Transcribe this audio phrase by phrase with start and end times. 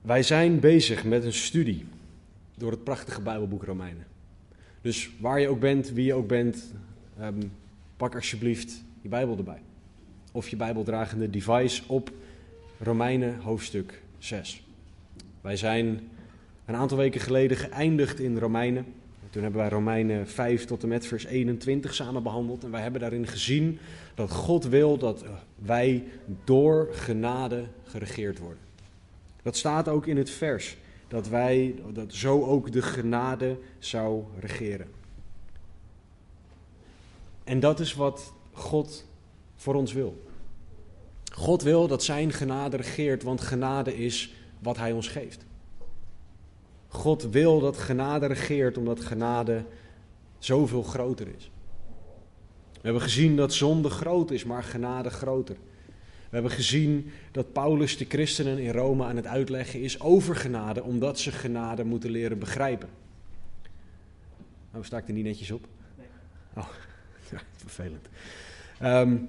[0.00, 1.84] Wij zijn bezig met een studie
[2.56, 4.06] door het prachtige Bijbelboek Romeinen.
[4.80, 6.72] Dus waar je ook bent, wie je ook bent,
[7.18, 7.42] ehm,
[7.96, 9.62] pak alsjeblieft je Bijbel erbij.
[10.32, 12.10] Of je Bijbeldragende device op
[12.78, 14.62] Romeinen hoofdstuk 6.
[15.40, 16.00] Wij zijn
[16.64, 18.84] een aantal weken geleden geëindigd in Romeinen.
[19.30, 22.64] Toen hebben wij Romeinen 5 tot en met vers 21 samen behandeld.
[22.64, 23.78] En wij hebben daarin gezien
[24.14, 25.24] dat God wil dat
[25.56, 26.04] wij
[26.44, 28.69] door genade geregeerd worden.
[29.42, 30.76] Dat staat ook in het vers.
[31.08, 34.88] Dat wij, dat zo ook de genade zou regeren.
[37.44, 39.06] En dat is wat God
[39.56, 40.22] voor ons wil.
[41.32, 45.44] God wil dat zijn genade regeert, want genade is wat hij ons geeft.
[46.88, 49.64] God wil dat genade regeert, omdat genade
[50.38, 51.50] zoveel groter is.
[52.72, 55.56] We hebben gezien dat zonde groot is, maar genade groter.
[56.30, 60.82] We hebben gezien dat Paulus de christenen in Rome aan het uitleggen is over genade,
[60.82, 62.88] omdat ze genade moeten leren begrijpen.
[64.72, 65.66] Nou, sta ik er niet netjes op?
[65.98, 66.06] Nee.
[66.54, 66.68] Oh,
[67.32, 68.08] ja, vervelend.
[68.82, 69.28] Um,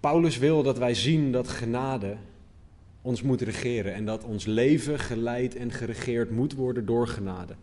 [0.00, 2.16] Paulus wil dat wij zien dat genade
[3.02, 7.54] ons moet regeren en dat ons leven geleid en geregeerd moet worden door genade.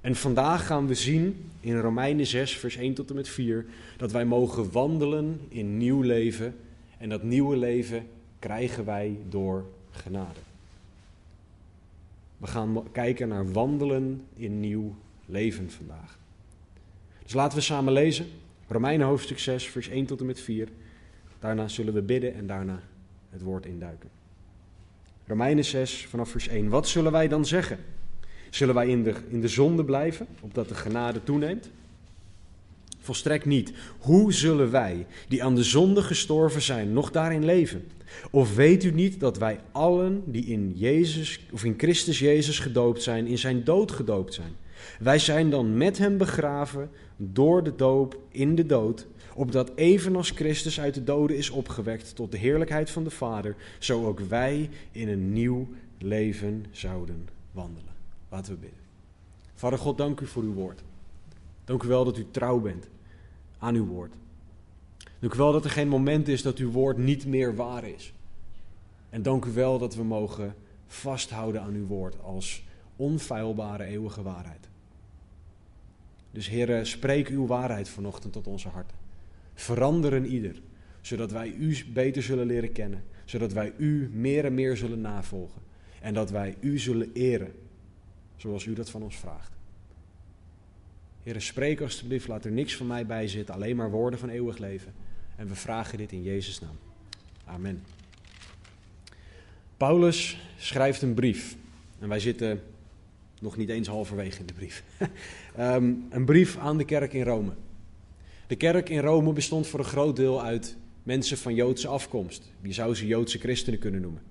[0.00, 3.66] En vandaag gaan we zien in Romeinen 6, vers 1 tot en met 4,
[3.96, 6.54] dat wij mogen wandelen in nieuw leven
[6.98, 8.06] en dat nieuwe leven
[8.38, 10.40] krijgen wij door genade.
[12.38, 14.94] We gaan kijken naar wandelen in nieuw
[15.26, 16.18] leven vandaag.
[17.22, 18.26] Dus laten we samen lezen.
[18.68, 20.68] Romeinen hoofdstuk 6, vers 1 tot en met 4.
[21.38, 22.80] Daarna zullen we bidden en daarna
[23.30, 24.10] het woord induiken.
[25.26, 26.68] Romeinen 6 vanaf vers 1.
[26.68, 27.78] Wat zullen wij dan zeggen?
[28.50, 31.70] Zullen wij in de, in de zonde blijven, opdat de genade toeneemt?
[33.06, 33.72] Volstrekt niet.
[33.98, 37.84] Hoe zullen wij, die aan de zonde gestorven zijn, nog daarin leven?
[38.30, 43.02] Of weet u niet dat wij allen die in Jezus of in Christus Jezus gedoopt
[43.02, 44.56] zijn, in zijn dood gedoopt zijn?
[44.98, 50.80] Wij zijn dan met hem begraven door de doop in de dood, opdat evenals Christus
[50.80, 55.08] uit de doden is opgewekt tot de heerlijkheid van de Vader, zo ook wij in
[55.08, 57.94] een nieuw leven zouden wandelen.
[58.28, 58.80] Laten we bidden.
[59.54, 60.82] Vader God, dank u voor uw woord.
[61.64, 62.88] Dank u wel dat u trouw bent
[63.58, 64.12] aan uw woord.
[65.18, 68.12] Dank u wel dat er geen moment is dat uw woord niet meer waar is.
[69.10, 70.54] En dank u wel dat we mogen
[70.86, 72.64] vasthouden aan uw woord als
[72.96, 74.68] onfeilbare eeuwige waarheid.
[76.30, 78.96] Dus Heer, spreek uw waarheid vanochtend tot onze harten.
[79.54, 80.60] Veranderen ieder,
[81.00, 85.62] zodat wij u beter zullen leren kennen, zodat wij u meer en meer zullen navolgen
[86.00, 87.52] en dat wij u zullen eren,
[88.36, 89.55] zoals u dat van ons vraagt.
[91.26, 94.58] Heer, spreek alstublieft, laat er niks van mij bij zitten, alleen maar woorden van eeuwig
[94.58, 94.92] leven.
[95.36, 96.78] En we vragen dit in Jezus' naam.
[97.44, 97.82] Amen.
[99.76, 101.56] Paulus schrijft een brief.
[101.98, 102.62] En wij zitten
[103.40, 104.84] nog niet eens halverwege in de brief.
[105.56, 107.52] Ehm, een brief aan de kerk in Rome.
[108.46, 112.52] De kerk in Rome bestond voor een groot deel uit mensen van Joodse afkomst.
[112.62, 114.22] Je zou ze Joodse christenen kunnen noemen.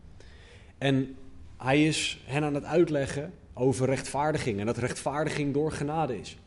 [0.78, 1.16] En
[1.58, 6.38] hij is hen aan het uitleggen over rechtvaardiging en dat rechtvaardiging door genade is.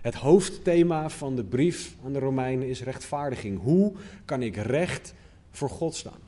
[0.00, 3.60] Het hoofdthema van de brief aan de Romeinen is rechtvaardiging.
[3.62, 3.92] Hoe
[4.24, 5.14] kan ik recht
[5.50, 6.20] voor God staan?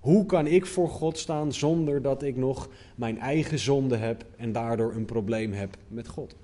[0.00, 4.52] Hoe kan ik voor God staan zonder dat ik nog mijn eigen zonde heb en
[4.52, 6.34] daardoor een probleem heb met God?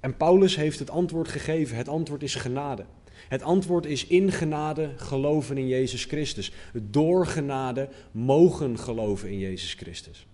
[0.00, 1.76] En Paulus heeft het antwoord gegeven.
[1.76, 2.84] Het antwoord is genade.
[3.28, 6.52] Het antwoord is in genade geloven in Jezus Christus.
[6.90, 10.26] Door genade mogen geloven in Jezus Christus.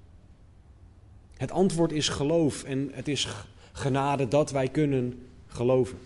[1.37, 3.29] Het antwoord is geloof en het is
[3.79, 5.99] genade dat wij kunnen geloven.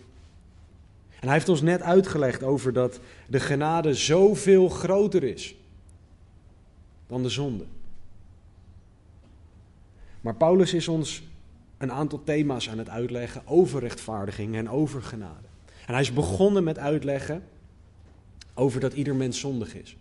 [1.11, 5.55] En hij heeft ons net uitgelegd over dat de genade zoveel groter is
[7.07, 7.65] dan de zonde.
[10.21, 11.23] Maar Paulus is ons
[11.79, 15.49] een aantal thema's aan het uitleggen over rechtvaardiging en over genade.
[15.87, 17.45] En hij is begonnen met uitleggen
[18.55, 19.97] over dat ieder mens zondig is.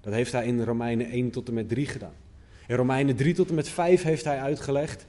[0.00, 2.14] Dat heeft hij in Romeinen 1 tot en met 3 gedaan.
[2.66, 5.06] In Romeinen 3 tot en met 5 heeft hij uitgelegd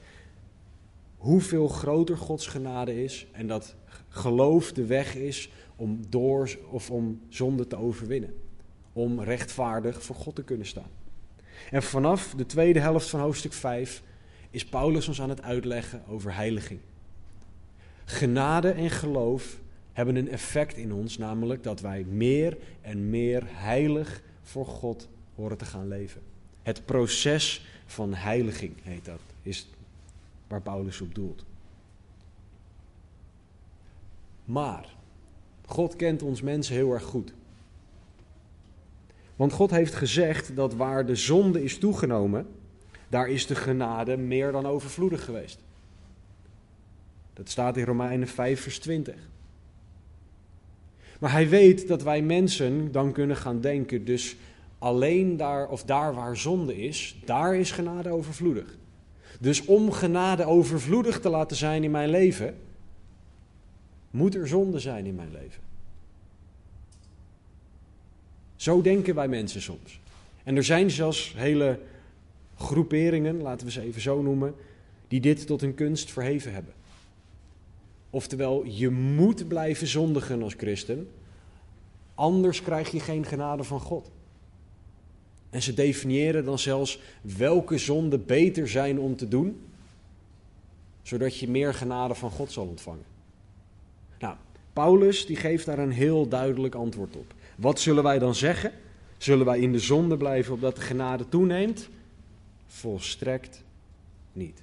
[1.24, 3.74] hoeveel groter Gods genade is en dat
[4.08, 8.34] geloof de weg is om door of om zonde te overwinnen.
[8.92, 10.90] Om rechtvaardig voor God te kunnen staan.
[11.70, 14.02] En vanaf de tweede helft van hoofdstuk 5
[14.50, 16.80] is Paulus ons aan het uitleggen over heiliging.
[18.04, 19.60] Genade en geloof
[19.92, 25.56] hebben een effect in ons, namelijk dat wij meer en meer heilig voor God horen
[25.58, 26.20] te gaan leven.
[26.62, 29.68] Het proces van heiliging heet dat, is
[30.54, 31.44] waar Paulus op doelt.
[34.44, 34.96] Maar
[35.66, 37.34] God kent ons mensen heel erg goed.
[39.36, 42.46] Want God heeft gezegd dat waar de zonde is toegenomen,
[43.08, 45.58] daar is de genade meer dan overvloedig geweest.
[47.32, 49.14] Dat staat in Romeinen 5, vers 20.
[51.20, 54.36] Maar hij weet dat wij mensen dan kunnen gaan denken, dus
[54.78, 58.76] alleen daar of daar waar zonde is, daar is genade overvloedig.
[59.44, 62.56] Dus om genade overvloedig te laten zijn in mijn leven,
[64.10, 65.62] moet er zonde zijn in mijn leven.
[68.56, 70.00] Zo denken wij mensen soms.
[70.44, 71.78] En er zijn zelfs hele
[72.56, 74.54] groeperingen, laten we ze even zo noemen,
[75.08, 76.72] die dit tot een kunst verheven hebben.
[78.10, 81.10] Oftewel, je moet blijven zondigen als christen,
[82.14, 84.10] anders krijg je geen genade van God.
[85.54, 89.60] En ze definiëren dan zelfs welke zonden beter zijn om te doen,
[91.02, 93.04] zodat je meer genade van God zal ontvangen.
[94.18, 94.36] Nou,
[94.72, 97.34] Paulus die geeft daar een heel duidelijk antwoord op.
[97.56, 98.72] Wat zullen wij dan zeggen?
[99.18, 101.88] Zullen wij in de zonde blijven opdat de genade toeneemt?
[102.66, 103.62] Volstrekt
[104.32, 104.62] niet.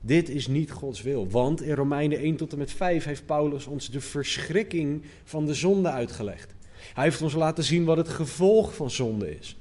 [0.00, 3.66] Dit is niet Gods wil, want in Romeinen 1 tot en met 5 heeft Paulus
[3.66, 6.54] ons de verschrikking van de zonde uitgelegd.
[6.94, 9.58] Hij heeft ons laten zien wat het gevolg van zonde is.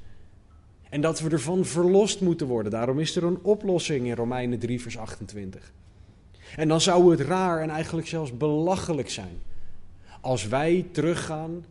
[0.90, 2.72] En dat we ervan verlost moeten worden.
[2.72, 5.72] Daarom is er een oplossing in Romeinen 3, vers 28.
[6.56, 9.42] En dan zou het raar en eigenlijk zelfs belachelijk zijn
[10.24, 11.66] als wij teruggaan,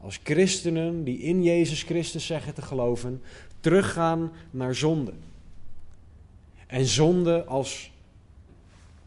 [0.00, 3.22] als christenen die in Jezus Christus zeggen te geloven,
[3.60, 5.12] teruggaan naar zonde.
[6.66, 7.90] En zonde als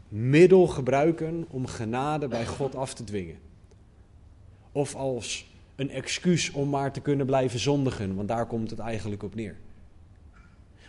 [0.08, 3.38] middel gebruiken om genade bij God af te dwingen.
[4.72, 9.22] Of als een excuus om maar te kunnen blijven zondigen, want daar komt het eigenlijk
[9.22, 9.56] op neer.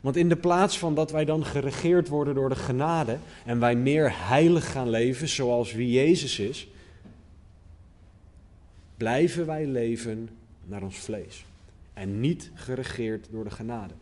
[0.02, 3.76] Want in de plaats van dat wij dan geregeerd worden door de genade en wij
[3.76, 6.68] meer heilig gaan leven zoals wie Jezus is,
[8.98, 10.30] blijven wij leven
[10.66, 11.46] naar ons vlees
[11.94, 13.94] en niet geregeerd door de genade.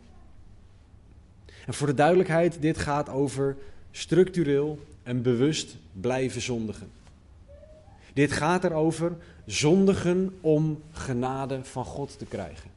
[1.66, 3.56] En voor de duidelijkheid, dit gaat over
[3.90, 6.90] structureel en bewust blijven zondigen.
[8.12, 9.16] Dit gaat erover
[9.46, 12.70] zondigen om genade van God te krijgen.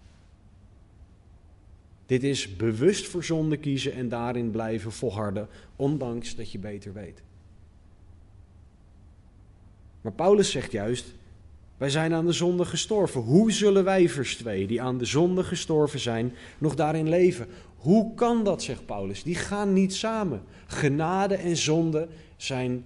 [2.06, 7.22] Dit is bewust voor zonde kiezen en daarin blijven volharden, ondanks dat je beter weet.
[10.02, 11.14] Maar Paulus zegt juist:
[11.78, 13.22] wij zijn aan de zonde gestorven.
[13.22, 17.48] Hoe zullen wij, vers 2, die aan de zonde gestorven zijn, nog daarin leven?
[17.78, 19.24] Hoe kan dat, zegt Paulus?
[19.24, 20.44] Die gaan niet samen.
[20.68, 22.86] Genade en zonde zijn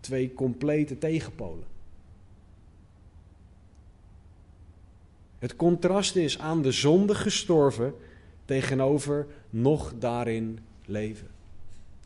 [0.00, 1.71] twee complete tegenpolen.
[5.42, 7.94] Het contrast is aan de zonde gestorven
[8.44, 11.26] tegenover nog daarin leven.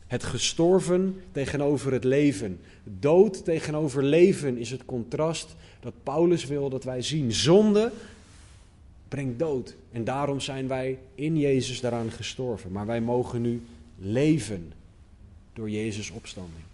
[0.06, 2.60] Het gestorven tegenover het leven.
[2.84, 7.32] Dood tegenover leven is het contrast dat Paulus wil dat wij zien.
[7.32, 7.92] Zonde
[9.08, 9.76] brengt dood.
[9.92, 12.72] En daarom zijn wij in Jezus daaraan gestorven.
[12.72, 13.62] Maar wij mogen nu
[13.98, 14.72] leven
[15.52, 16.64] door Jezus' opstanding.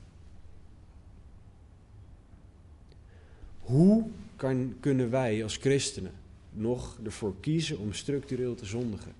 [3.60, 4.04] Hoe
[4.36, 6.20] kan, kunnen wij als christenen
[6.52, 9.12] nog ervoor kiezen om structureel te zondigen?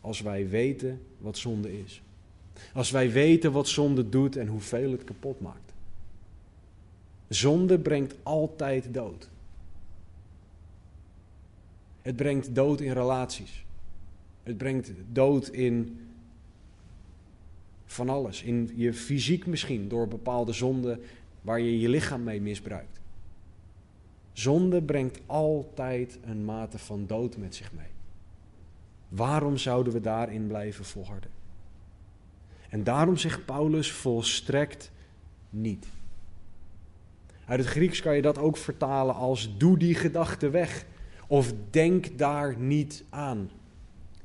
[0.00, 2.02] Als wij weten wat zonde is.
[2.72, 5.72] Als wij weten wat zonde doet en hoeveel het kapot maakt.
[7.28, 9.28] Zonde brengt altijd dood.
[12.02, 13.64] Het brengt dood in relaties.
[14.42, 15.98] Het brengt dood in
[17.84, 18.42] van alles.
[18.42, 21.00] In je fysiek misschien, door bepaalde zonden
[21.40, 22.99] waar je je lichaam mee misbruikt.
[24.40, 27.90] Zonde brengt altijd een mate van dood met zich mee.
[29.08, 31.30] Waarom zouden we daarin blijven volharden?
[32.68, 34.90] En daarom zegt Paulus volstrekt
[35.50, 35.86] niet.
[37.44, 40.84] Uit het Grieks kan je dat ook vertalen als doe die gedachte weg.
[41.26, 43.50] Of denk daar niet aan.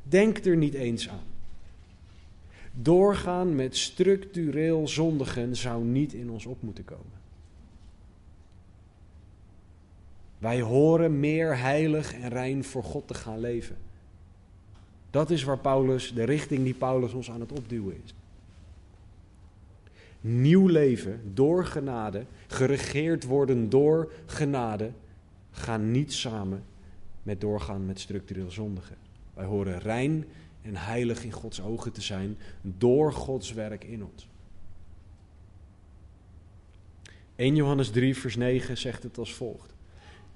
[0.04, 1.28] Denk er niet eens aan.
[2.74, 7.15] Doorgaan met structureel zondigen zou niet in ons op moeten komen.
[10.46, 13.76] Wij horen meer heilig en rein voor God te gaan leven.
[15.10, 18.14] Dat is waar Paulus, de richting die Paulus ons aan het opduwen is.
[20.22, 24.92] Nieuw leven door genade, geregeerd worden door genade,
[25.52, 26.64] gaan niet samen
[27.24, 28.98] met doorgaan met structureel zondigen.
[29.34, 30.26] Wij horen rein
[30.62, 34.28] en heilig in Gods ogen te zijn door Gods werk in ons.
[37.36, 39.75] 1 Johannes 3, vers 9 zegt het als volgt.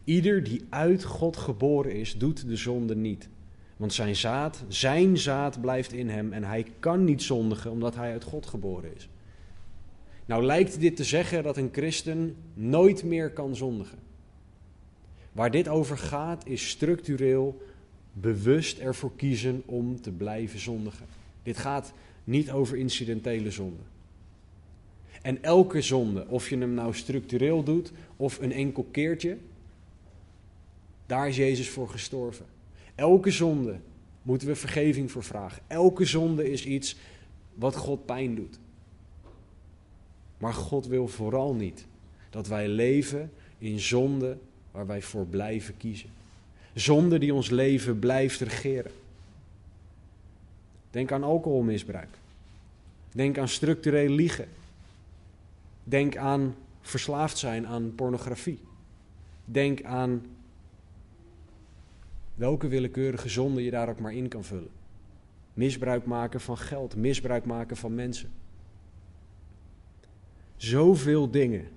[0.03, 3.29] Ieder die uit God geboren is, doet de zonde niet.
[3.77, 8.11] Want zijn zaad, zijn zaad blijft in hem en hij kan niet zondigen omdat hij
[8.11, 9.09] uit God geboren is.
[10.25, 13.97] Nou lijkt dit te zeggen dat een christen nooit meer kan zondigen.
[15.31, 17.61] Waar dit over gaat is structureel
[18.13, 21.05] bewust ervoor kiezen om te blijven zondigen.
[21.43, 23.83] Dit gaat niet over incidentele zonde.
[25.21, 29.37] En elke zonde, of je hem nou structureel doet of een enkel keertje,
[31.09, 32.45] daar is Jezus voor gestorven.
[32.95, 33.79] Elke zonde
[34.21, 35.61] moeten we vergeving voor vragen.
[35.67, 36.95] Elke zonde is iets
[37.53, 38.59] wat God pijn doet.
[40.37, 41.85] Maar God wil vooral niet
[42.29, 44.37] dat wij leven in zonde
[44.71, 46.09] waar wij voor blijven kiezen.
[46.73, 48.91] Zonde die ons leven blijft regeren.
[50.91, 52.17] Denk aan alcoholmisbruik.
[53.11, 54.47] Denk aan structureel liegen.
[55.83, 58.59] Denk aan verslaafd zijn aan pornografie.
[59.45, 60.21] Denk aan
[62.39, 64.69] welke willekeurige zonde je daar ook maar in kan vullen.
[65.53, 68.29] Misbruik maken van geld, misbruik maken van mensen.
[70.55, 71.67] Zoveel dingen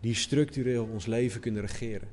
[0.00, 2.08] die structureel ons leven kunnen regeren.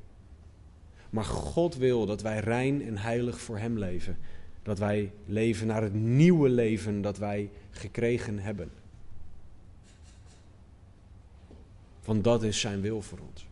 [1.10, 4.18] Maar God wil dat wij rein en heilig voor Hem leven.
[4.64, 8.72] Dat wij leven naar het nieuwe leven dat wij gekregen hebben.
[12.06, 13.49] Want dat is Zijn wil voor ons.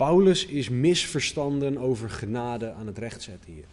[0.00, 3.64] Paulus is misverstanden over genade aan het rechtzetten hier.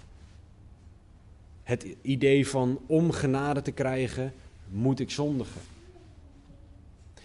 [1.63, 4.33] Het idee van om genade te krijgen,
[4.69, 5.61] moet ik zondigen.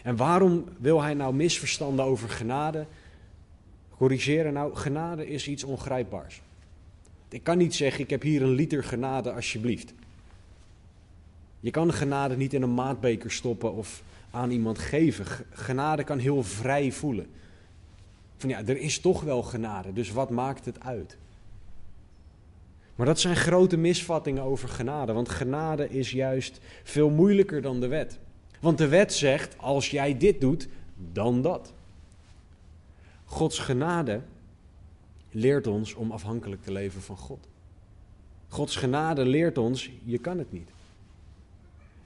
[0.02, 2.87] En waarom wil hij nou misverstanden over genade
[3.97, 4.52] corrigeren?
[4.52, 6.40] Nou, genade is iets ongrijpbaars.
[7.28, 9.92] Ik kan niet zeggen, ik heb hier een liter genade alsjeblieft.
[11.61, 15.26] Je kan genade niet in een maatbeker stoppen of aan iemand geven.
[15.50, 17.26] Genade kan heel vrij voelen.
[18.42, 21.16] Van ja, er is toch wel genade, dus wat maakt het uit?
[22.94, 27.87] Maar dat zijn grote misvattingen over genade, want genade is juist veel moeilijker dan de
[27.87, 28.18] wet.
[28.61, 30.68] Want de wet zegt, als jij dit doet,
[31.12, 31.72] dan dat.
[33.25, 34.20] Gods genade
[35.30, 37.49] leert ons om afhankelijk te leven van God.
[38.49, 40.68] Gods genade leert ons, je kan het niet.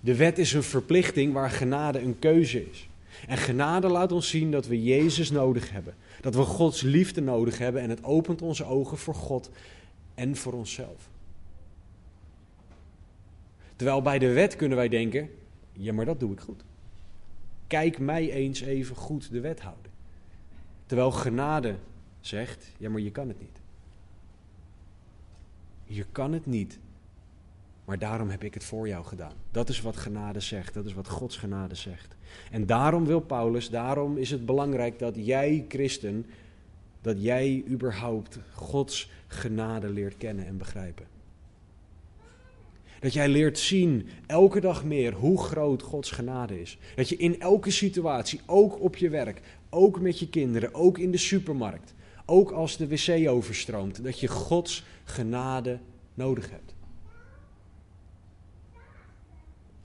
[0.01, 2.86] De wet is een verplichting waar genade een keuze is.
[3.29, 5.95] En genade laat ons zien dat we Jezus nodig hebben.
[6.21, 9.51] Dat we Gods liefde nodig hebben en het opent onze ogen voor God
[10.15, 11.09] en voor onszelf.
[13.77, 15.31] Terwijl bij de wet kunnen wij denken,
[15.73, 16.65] ja maar dat doe ik goed.
[17.67, 19.91] Kijk mij eens even goed de wet houden.
[20.87, 21.77] Terwijl genade
[22.21, 23.61] zegt, ja maar je kan het niet.
[25.85, 26.79] Je kan het niet,
[27.87, 29.33] maar daarom heb ik het voor jou gedaan.
[29.51, 32.17] Dat is wat genade zegt, dat is wat Gods genade zegt.
[32.51, 36.27] En daarom wil Paulus, daarom is het belangrijk dat jij, christen,
[37.01, 41.07] dat jij überhaupt Gods genade leert kennen en begrijpen.
[43.01, 46.79] Dat jij leert zien, elke dag meer, hoe groot Gods genade is.
[46.95, 49.41] Dat je in elke situatie, ook op je werk,
[49.71, 54.29] ook met je kinderen, ook in de supermarkt, ook als de wc overstroomt, dat je
[54.29, 55.79] Gods genade
[56.15, 56.76] nodig hebt.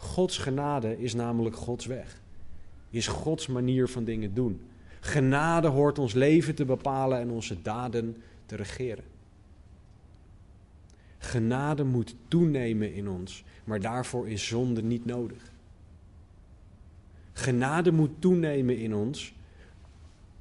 [0.01, 2.21] Gods genade is namelijk Gods weg.
[2.89, 4.61] Is Gods manier van dingen doen.
[4.99, 9.03] Genade hoort ons leven te bepalen en onze daden te regeren.
[11.17, 15.51] Genade moet toenemen in ons, maar daarvoor is zonde niet nodig.
[17.33, 19.33] Genade moet toenemen in ons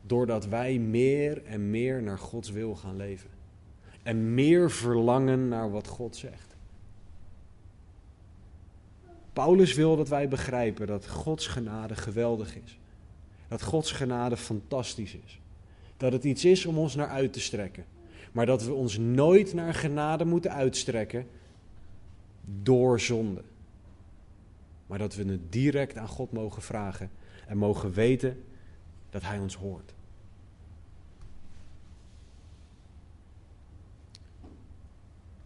[0.03, 3.31] doordat wij meer en meer naar Gods wil gaan leven.
[4.03, 6.50] En meer verlangen naar wat God zegt.
[9.33, 12.79] Paulus wil dat wij begrijpen dat Gods genade geweldig is.
[13.49, 15.41] Dat Gods genade fantastisch is.
[15.97, 17.85] Dat het iets is om ons naar uit te strekken.
[18.33, 21.27] Maar dat we ons nooit naar genade moeten uitstrekken
[22.63, 23.43] door zonde.
[24.87, 27.11] Maar dat we het direct aan God mogen vragen
[27.47, 28.45] en mogen weten
[29.11, 29.95] dat Hij ons hoort.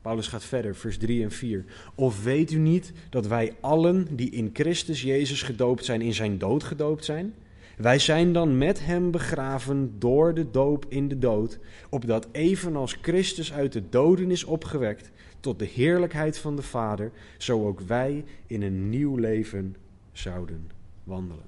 [0.04, 1.64] Paulus gaat verder, vers 3 en 4.
[1.94, 6.38] Of weet u niet dat wij allen die in Christus Jezus gedoopt zijn, in zijn
[6.38, 7.34] dood gedoopt zijn?
[7.76, 11.58] Wij zijn dan met hem begraven door de doop in de dood,
[11.88, 17.66] opdat evenals Christus uit de doden is opgewekt tot de heerlijkheid van de Vader, zo
[17.66, 19.76] ook wij in een nieuw leven
[20.12, 20.70] zouden
[21.04, 21.46] wandelen.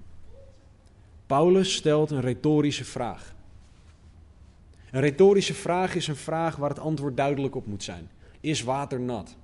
[1.27, 3.35] Paulus stelt een retorische vraag.
[4.91, 8.09] Een retorische vraag is een vraag waar het antwoord duidelijk op moet zijn.
[8.41, 9.37] Is water nat?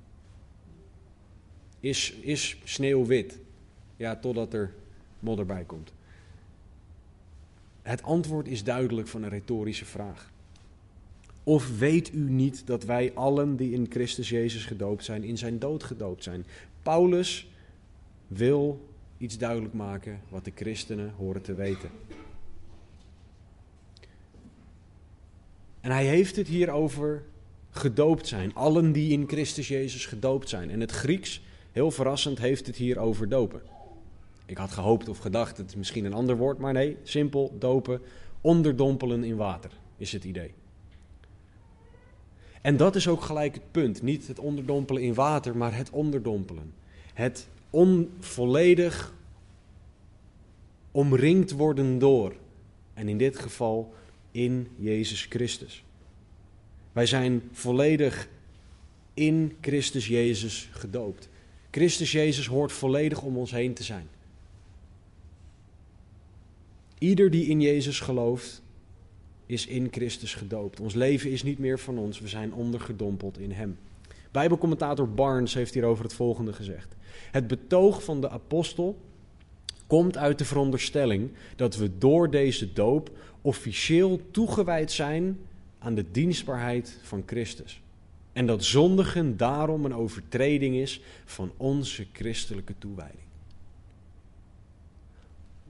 [1.80, 3.38] Is, is sneeuw wit?
[3.96, 4.74] Ja, totdat er
[5.18, 5.92] modder bij komt.
[7.82, 10.30] Het antwoord is duidelijk van een retorische vraag.
[11.44, 15.58] Of weet u niet dat wij allen die in Christus Jezus gedoopt zijn, in zijn
[15.58, 16.46] dood gedoopt zijn?
[16.82, 17.50] Paulus
[18.26, 21.90] wil iets duidelijk maken wat de christenen horen te weten.
[25.80, 27.22] En hij heeft het hier over
[27.72, 28.54] gedoopt zijn.
[28.54, 30.70] Allen die in Christus Jezus gedoopt zijn.
[30.70, 31.40] En het Grieks,
[31.72, 33.62] heel verrassend, heeft het hier over dopen.
[34.46, 38.00] Ik had gehoopt of gedacht, het is misschien een ander woord, maar nee, simpel dopen,
[38.40, 40.54] onderdompelen in water is het idee.
[42.60, 44.02] En dat is ook gelijk het punt.
[44.02, 46.72] Niet het onderdompelen in water, maar het onderdompelen.
[47.14, 49.14] Het onvolledig
[50.90, 52.34] omringd worden door.
[52.94, 53.94] En in dit geval
[54.30, 55.84] in Jezus Christus.
[56.92, 58.28] Wij zijn volledig
[59.14, 61.28] in Christus Jezus gedoopt.
[61.70, 64.08] Christus Jezus hoort volledig om ons heen te zijn.
[66.98, 68.62] Ieder die in Jezus gelooft,
[69.46, 70.80] is in Christus gedoopt.
[70.80, 73.78] Ons leven is niet meer van ons, we zijn ondergedompeld in Hem.
[74.30, 76.94] Bijbelcommentator Barnes heeft hierover het volgende gezegd.
[77.30, 79.00] Het betoog van de apostel
[79.86, 85.38] komt uit de veronderstelling dat we door deze doop officieel toegewijd zijn
[85.82, 87.80] aan de dienstbaarheid van Christus.
[88.32, 93.22] En dat zondigen daarom een overtreding is van onze christelijke toewijding.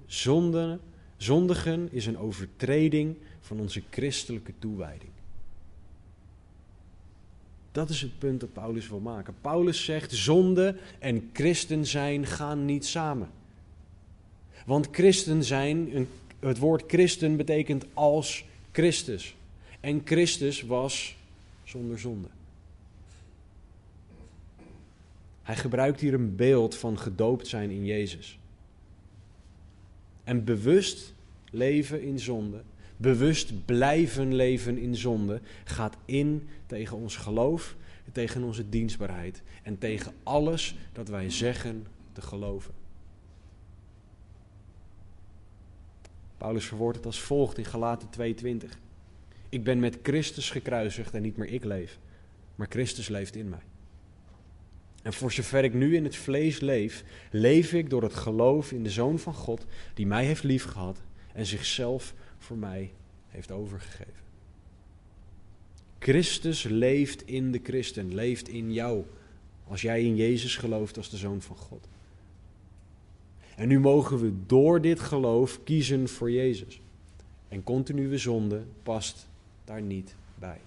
[0.07, 0.79] Zonde,
[1.17, 5.11] zondigen is een overtreding van onze christelijke toewijding.
[7.73, 9.35] Dat is het punt dat Paulus wil maken.
[9.41, 13.31] Paulus zegt: zonde en christen zijn gaan niet samen.
[14.67, 16.09] Want christen zijn,
[16.41, 19.35] het woord christen betekent als Christus.
[19.83, 21.17] En Christus was
[21.65, 22.29] zonder zonde.
[25.43, 28.39] Hij gebruikt hier een beeld van gedoopt zijn in Jezus.
[30.25, 31.15] En bewust
[31.51, 32.63] leven in zonde,
[32.97, 37.77] bewust blijven leven in zonde, gaat in tegen ons geloof,
[38.13, 42.75] tegen onze dienstbaarheid en tegen alles dat wij zeggen te geloven.
[46.37, 48.82] Paulus verwoordt het als volgt in Galaten 2:20.
[49.53, 51.99] Ik ben met Christus gekruisigd en niet meer ik leef,
[52.55, 53.63] maar Christus leeft in mij.
[55.03, 58.83] En voor zover ik nu in het vlees leef, leef ik door het geloof in
[58.83, 61.01] de Zoon van God, die mij heeft liefgehad
[61.35, 62.93] en zichzelf voor mij
[63.29, 64.23] heeft overgegeven.
[65.99, 69.05] Christus leeft in de christen, leeft in jou,
[69.69, 71.89] als jij in Jezus gelooft als de Zoon van God.
[73.57, 76.81] En nu mogen we door dit geloof kiezen voor Jezus.
[77.49, 79.31] En continue zonde past
[79.65, 80.61] daar niet bij.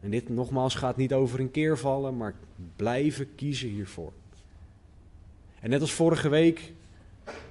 [0.00, 2.34] En dit nogmaals gaat niet over een keer vallen, maar
[2.76, 4.12] blijven kiezen hiervoor.
[5.60, 6.72] En net als vorige week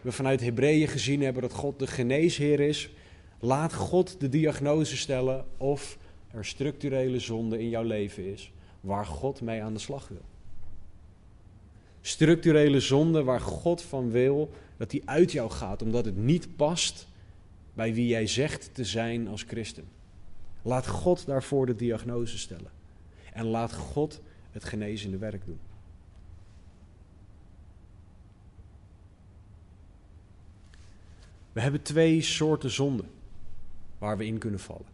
[0.02, 2.90] we vanuit Hebreeën gezien hebben dat God de geneesheer is,
[3.40, 5.98] laat God de diagnose stellen of
[6.32, 10.26] er structurele zonde in jouw leven is waar God mee aan de slag wil.
[12.02, 17.08] Structurele zonde waar God van wil dat die uit jou gaat, omdat het niet past
[17.74, 19.86] bij wie jij zegt te zijn als christen.
[20.62, 22.72] Laat God daarvoor de diagnose stellen.
[23.34, 25.60] En laat God het genezende werk doen.
[31.52, 33.04] We hebben twee soorten zonde
[33.98, 34.86] waar we in kunnen vallen.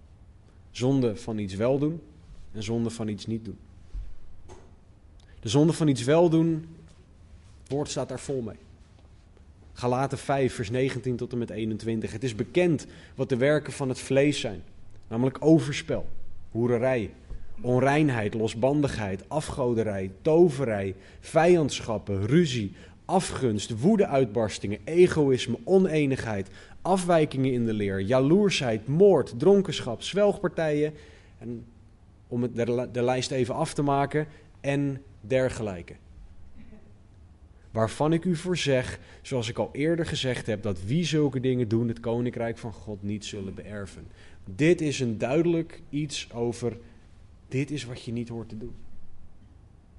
[0.71, 2.01] Zonde van iets wel doen
[2.51, 3.57] en zonde van iets niet doen.
[5.39, 6.75] De zonde van iets wel doen,
[7.61, 8.57] het woord staat daar vol mee.
[9.79, 12.11] Galaten 5, vers 19 tot en met 21.
[12.11, 14.63] Het is bekend wat de werken van het vlees zijn.
[15.07, 16.05] Namelijk overspel,
[16.51, 17.11] hoererij,
[17.61, 26.49] onreinheid, losbandigheid, afgoderij, toverij, vijandschappen, ruzie, afgunst, woedeuitbarstingen, egoïsme, oneenigheid,
[26.81, 30.93] afwijkingen in de leer, jaloersheid, moord, dronkenschap, zwelgpartijen.
[31.37, 31.65] En
[32.27, 32.53] om
[32.91, 34.27] de lijst even af te maken,
[34.61, 35.93] en dergelijke.
[37.77, 41.67] Waarvan ik u voor zeg, zoals ik al eerder gezegd heb, dat wie zulke dingen
[41.67, 44.07] doen, het koninkrijk van God niet zullen beërven.
[44.45, 46.77] Dit is een duidelijk iets over,
[47.47, 48.75] dit is wat je niet hoort te doen.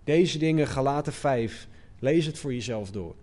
[0.05, 3.15] Deze dingen, Galaten 5, lees het voor jezelf door.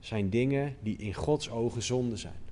[0.00, 2.42] Zijn dingen die in Gods ogen zonde zijn.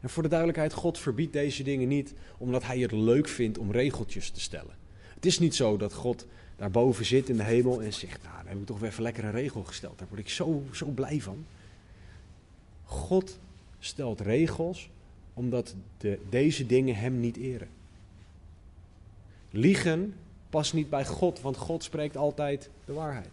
[0.00, 3.72] En voor de duidelijkheid, God verbiedt deze dingen niet omdat hij het leuk vindt om
[3.72, 4.76] regeltjes te stellen.
[5.14, 8.46] Het is niet zo dat God daarboven zit in de hemel en zegt, nou, dan
[8.46, 9.98] heb ik toch weer even lekker een regel gesteld.
[9.98, 11.44] Daar word ik zo, zo blij van.
[12.84, 13.38] God
[13.78, 14.88] stelt regels
[15.34, 17.68] omdat de, deze dingen hem niet eren.
[19.50, 20.14] Liegen
[20.50, 23.28] past niet bij God, want God spreekt altijd de waarheid.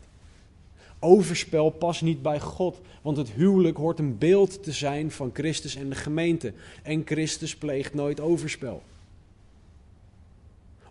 [0.99, 5.75] Overspel past niet bij God, want het huwelijk hoort een beeld te zijn van Christus
[5.75, 6.53] en de gemeente.
[6.83, 8.83] En Christus pleegt nooit overspel.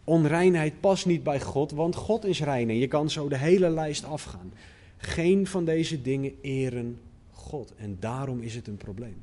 [0.05, 3.69] Onreinheid past niet bij God, want God is rein en je kan zo de hele
[3.69, 4.53] lijst afgaan.
[4.97, 6.99] Geen van deze dingen eren
[7.33, 9.17] God en daarom is het een probleem.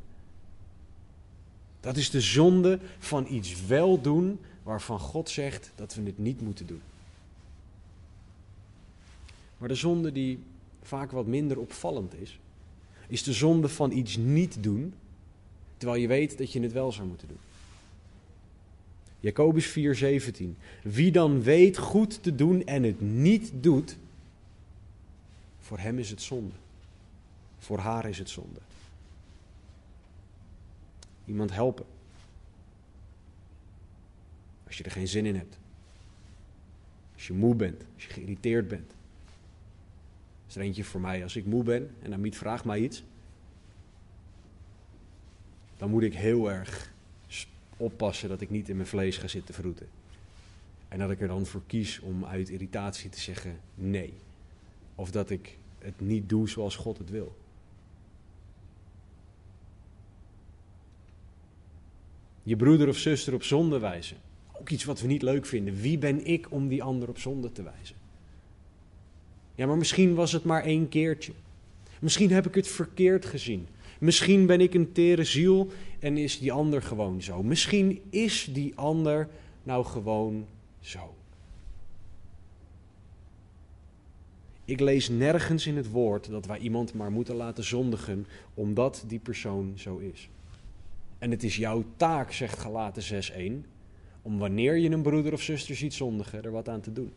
[1.80, 6.42] Dat is de zonde van iets wel doen waarvan God zegt dat we het niet
[6.42, 6.82] moeten doen.
[9.58, 10.40] Maar de zonde die
[10.82, 12.40] vaak wat minder opvallend is,
[13.08, 14.94] is de zonde van iets niet doen,
[15.78, 17.38] terwijl je weet dat je het wel zou moeten doen.
[19.20, 20.58] Jacobus 4:17.
[20.84, 23.98] Wie dan weet goed te doen en het niet doet,
[25.60, 26.54] voor hem is het zonde.
[27.58, 28.60] Voor haar is het zonde.
[31.26, 31.86] Iemand helpen.
[34.68, 35.58] Als je er geen zin in hebt.
[37.14, 38.92] Als je moe bent, als je geïrriteerd bent.
[40.48, 41.24] is er eentje voor mij.
[41.24, 43.04] Als ik moe ben en Amit vraagt mij iets,
[45.78, 46.92] dan moet ik heel erg
[47.78, 49.88] oppassen dat ik niet in mijn vlees ga zitten vroeten.
[50.88, 54.14] En dat ik er dan voor kies om uit irritatie te zeggen nee.
[54.96, 57.36] Of dat ik het niet doe zoals God het wil.
[62.44, 64.18] Je broeder of zuster op zonde wijzen.
[64.60, 65.76] Ook iets wat we niet leuk vinden.
[65.76, 67.96] Wie ben ik om die ander op zonde te wijzen?
[69.56, 71.32] Ja, maar misschien was het maar één keertje.
[72.00, 73.68] Misschien heb ik het verkeerd gezien.
[74.00, 77.44] Misschien ben ik een tere ziel en is die ander gewoon zo.
[77.44, 79.30] Misschien is die ander
[79.64, 80.46] nou gewoon
[80.80, 81.16] zo.
[84.66, 89.20] Ik lees nergens in het woord dat wij iemand maar moeten laten zondigen omdat die
[89.20, 90.30] persoon zo is.
[91.18, 93.04] En het is jouw taak, zegt Galaten
[93.64, 93.66] 6:1,
[94.22, 97.12] om wanneer je een broeder of zuster ziet zondigen, er wat aan te doen.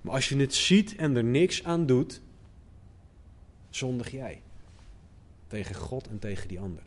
[0.00, 2.20] Maar als je het ziet en er niks aan doet,
[3.70, 4.40] zondig jij.
[5.46, 6.82] Tegen God en tegen die ander.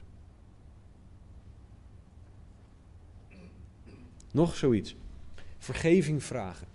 [4.32, 4.96] Nog zoiets.
[5.58, 6.68] Vergeving vragen.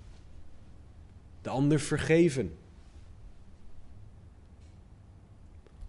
[1.43, 2.57] De ander vergeven.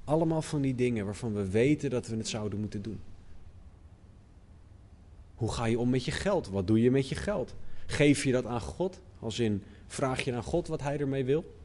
[0.03, 2.99] Allemaal van die dingen waarvan we weten dat we het zouden moeten doen.
[5.36, 6.49] Hoe ga je om met je geld?
[6.49, 7.55] Wat doe je met je geld?
[7.86, 8.99] Geef je dat aan God?
[9.19, 11.55] Als in, vraag je aan God wat hij ermee wil?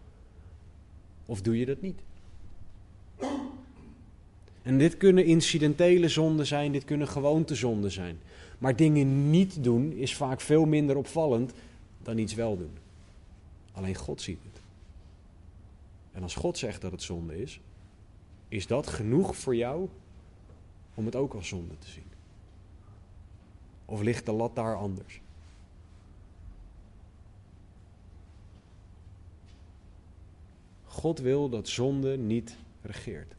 [1.26, 2.00] Of doe je dat niet?
[4.70, 8.20] En dit kunnen incidentele zonden zijn, dit kunnen gewoontezonden zijn.
[8.59, 11.52] Maar dingen niet doen is vaak veel minder opvallend
[12.02, 12.70] dan iets wel doen.
[13.72, 14.61] Alleen God ziet het.
[16.12, 17.61] En als God zegt dat het zonde is,
[18.48, 19.88] is dat genoeg voor jou
[20.94, 22.11] om het ook als zonde te zien?
[23.85, 25.20] Of ligt de lat daar anders?
[30.85, 33.38] God wil dat zonde niet regeert.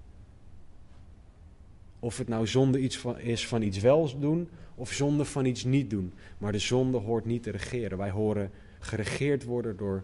[2.04, 5.64] Of het nou zonde iets van, is van iets wel doen of zonde van iets
[5.64, 6.14] niet doen.
[6.38, 7.98] Maar de zonde hoort niet te regeren.
[7.98, 10.04] Wij horen geregeerd worden door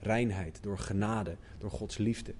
[0.00, 2.34] reinheid, door genade, door Gods liefde.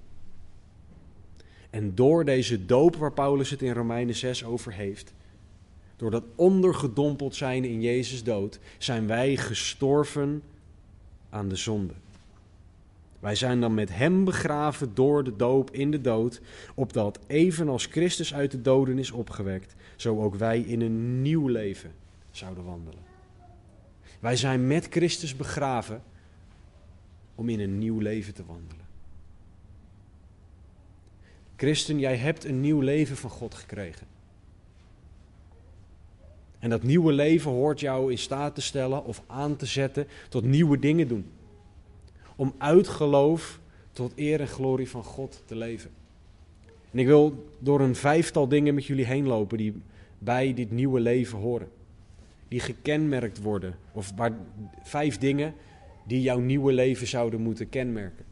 [1.71, 5.15] En door deze doop waar Paulus het in Romeinen 6 over heeft,
[5.97, 10.43] door dat ondergedompeld zijn in Jezus dood, zijn wij gestorven
[11.31, 11.95] aan de zonde.
[13.21, 16.41] Wij zijn dan met Hem begraven door de doop in de dood,
[16.75, 21.93] opdat evenals Christus uit de doden is opgewekt, zo ook wij in een nieuw leven
[22.31, 23.01] zouden wandelen.
[24.21, 26.03] Wij zijn met Christus begraven
[27.35, 28.85] om in een nieuw leven te wandelen.
[31.57, 34.07] Christen, jij hebt een nieuw leven van God gekregen.
[36.59, 40.45] En dat nieuwe leven hoort jou in staat te stellen of aan te zetten tot
[40.45, 41.31] nieuwe dingen doen.
[42.37, 43.61] Om uit geloof
[43.93, 45.91] tot eer en glorie van God te leven.
[46.91, 49.75] En ik wil door een vijftal dingen met jullie heen lopen die
[50.19, 51.69] bij dit nieuwe leven horen.
[52.49, 53.75] Die gekenmerkt worden.
[53.93, 54.33] Of waar,
[54.83, 55.55] vijf dingen
[56.07, 58.25] die jouw nieuwe leven zouden moeten kenmerken.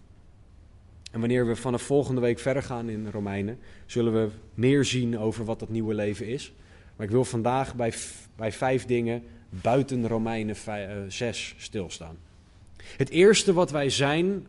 [1.13, 5.45] En wanneer we vanaf volgende week verder gaan in Romeinen, zullen we meer zien over
[5.45, 6.53] wat dat nieuwe leven is.
[6.97, 7.93] Maar ik wil vandaag bij,
[8.37, 10.57] bij vijf dingen buiten Romeinen
[11.09, 12.17] 6 eh, stilstaan.
[12.97, 14.47] Het eerste wat wij zijn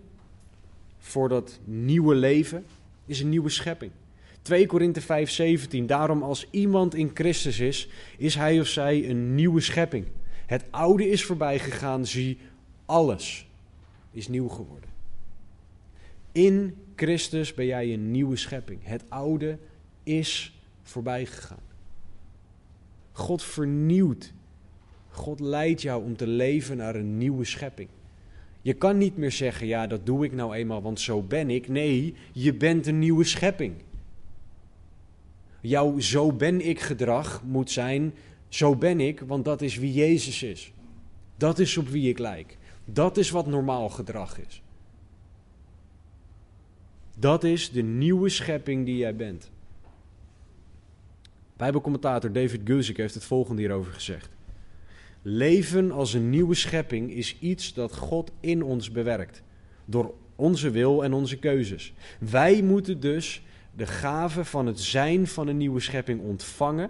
[0.98, 2.66] voor dat nieuwe leven
[3.06, 3.92] is een nieuwe schepping.
[4.42, 5.86] 2 Korinthe 5:17.
[5.86, 10.06] Daarom als iemand in Christus is, is hij of zij een nieuwe schepping.
[10.46, 12.38] Het oude is voorbij gegaan, zie
[12.86, 13.48] alles
[14.12, 14.90] is nieuw geworden.
[16.32, 18.80] In Christus ben jij een nieuwe schepping.
[18.84, 19.60] Het oude
[20.04, 21.64] is voorbij gegaan.
[23.12, 24.34] God vernieuwt.
[25.10, 27.90] God leidt jou om te leven naar een nieuwe schepping.
[28.66, 31.68] Je kan niet meer zeggen, ja, dat doe ik nou eenmaal, want zo ben ik.
[31.68, 33.74] Nee, je bent een nieuwe schepping.
[35.62, 38.14] Jouw zo ben ik gedrag moet zijn,
[38.48, 40.72] zo ben ik, want dat is wie Jezus is.
[41.38, 42.58] Dat is op wie ik lijk.
[42.86, 44.62] Dat is wat normaal gedrag is.
[47.18, 49.52] Dat is de nieuwe schepping die jij bent.
[51.58, 54.35] Bijbelcommentator David Guzik heeft het volgende hierover gezegd.
[55.28, 59.44] Leven als een nieuwe schepping is iets dat God in ons bewerkt.
[59.86, 61.94] Door onze wil en onze keuzes.
[62.20, 63.44] Wij moeten dus
[63.76, 66.90] de gave van het zijn van een nieuwe schepping ontvangen.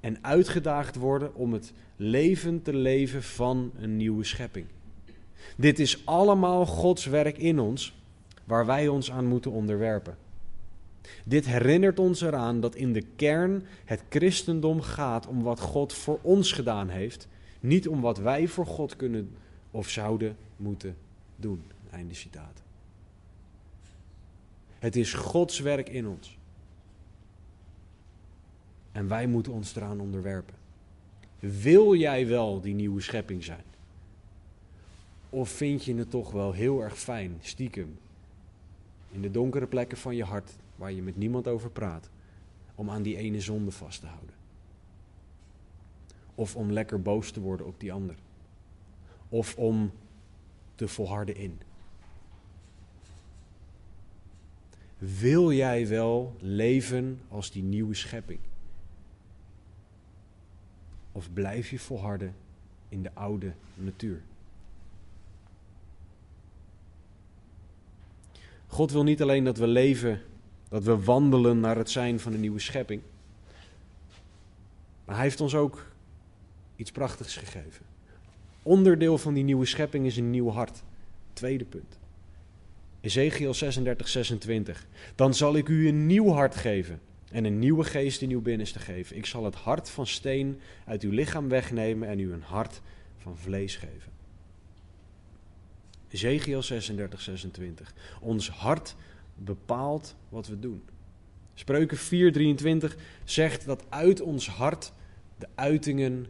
[0.00, 4.66] En uitgedaagd worden om het leven te leven van een nieuwe schepping.
[5.56, 8.00] Dit is allemaal Gods werk in ons,
[8.44, 10.16] waar wij ons aan moeten onderwerpen.
[11.24, 16.18] Dit herinnert ons eraan dat in de kern het christendom gaat om wat God voor
[16.22, 17.28] ons gedaan heeft,
[17.60, 19.30] niet om wat wij voor God kunnen
[19.70, 20.96] of zouden moeten
[21.36, 21.62] doen.
[21.90, 22.62] Einde citaat.
[24.78, 26.38] Het is Gods werk in ons.
[28.92, 30.54] En wij moeten ons eraan onderwerpen.
[31.38, 33.64] Wil jij wel die nieuwe schepping zijn?
[35.30, 37.98] Of vind je het toch wel heel erg fijn, stiekem,
[39.10, 42.10] in de donkere plekken van je hart, waar je met niemand over praat,
[42.74, 44.34] om aan die ene zonde vast te houden?
[46.34, 48.16] Of om lekker boos te worden op die ander?
[49.28, 49.92] Of om
[50.74, 51.58] te volharden in?
[54.98, 58.40] Wil jij wel leven als die nieuwe schepping?
[61.12, 62.34] Of blijf je volharden
[62.88, 64.22] in de oude natuur?
[68.66, 70.20] God wil niet alleen dat we leven,
[70.68, 73.02] dat we wandelen naar het zijn van een nieuwe schepping.
[75.04, 75.86] Maar hij heeft ons ook
[76.76, 77.84] iets prachtigs gegeven.
[78.62, 80.82] Onderdeel van die nieuwe schepping is een nieuw hart.
[81.32, 81.98] Tweede punt.
[83.00, 84.86] Ezekiel 36, 26.
[85.14, 87.00] Dan zal ik u een nieuw hart geven
[87.30, 89.16] en een nieuwe geest in uw binnenste geven.
[89.16, 92.80] Ik zal het hart van steen uit uw lichaam wegnemen en u een hart
[93.16, 94.12] van vlees geven.
[96.08, 97.94] Ezekiel 36, 26.
[98.20, 98.94] Ons hart
[99.36, 100.82] bepaalt wat we doen.
[101.54, 104.92] Spreuken 4, 23 zegt dat uit ons hart
[105.38, 106.26] de uitingen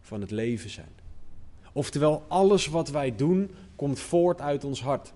[0.00, 0.94] van het leven zijn.
[1.72, 5.12] Oftewel, alles wat wij doen komt voort uit ons hart.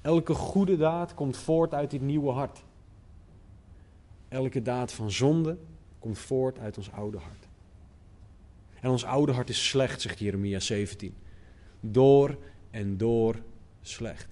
[0.00, 2.62] Elke goede daad komt voort uit dit nieuwe hart.
[4.28, 5.58] Elke daad van zonde
[5.98, 7.48] komt voort uit ons oude hart.
[8.80, 11.14] En ons oude hart is slecht, zegt Jeremia 17.
[11.80, 12.38] Door
[12.70, 13.36] en door
[13.80, 14.31] slecht.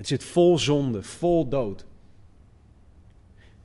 [0.00, 1.84] Het zit vol zonde, vol dood.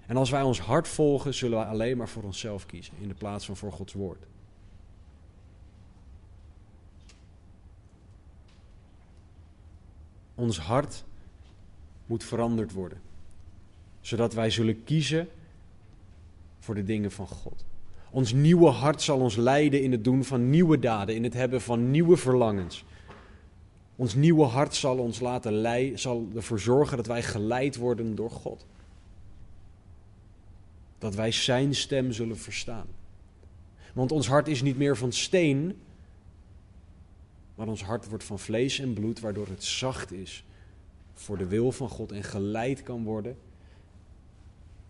[0.05, 3.13] En als wij ons hart volgen, zullen wij alleen maar voor onszelf kiezen in de
[3.13, 4.25] plaats van voor Gods woord.
[10.35, 11.03] Ons hart
[12.05, 13.01] moet veranderd worden.
[14.01, 15.27] Zodat wij zullen kiezen
[16.59, 17.65] voor de dingen van God.
[18.09, 21.61] Ons nieuwe hart zal ons leiden in het doen van nieuwe daden, in het hebben
[21.61, 22.85] van nieuwe verlangens.
[23.95, 28.31] Ons nieuwe hart zal ons laten leiden, zal ervoor zorgen dat wij geleid worden door
[28.31, 28.65] God.
[30.97, 32.87] Dat wij Zijn stem zullen verstaan.
[33.93, 35.79] Want ons hart is niet meer van steen,
[37.55, 40.45] maar ons hart wordt van vlees en bloed, waardoor het zacht is
[41.13, 43.37] voor de wil van God en geleid kan worden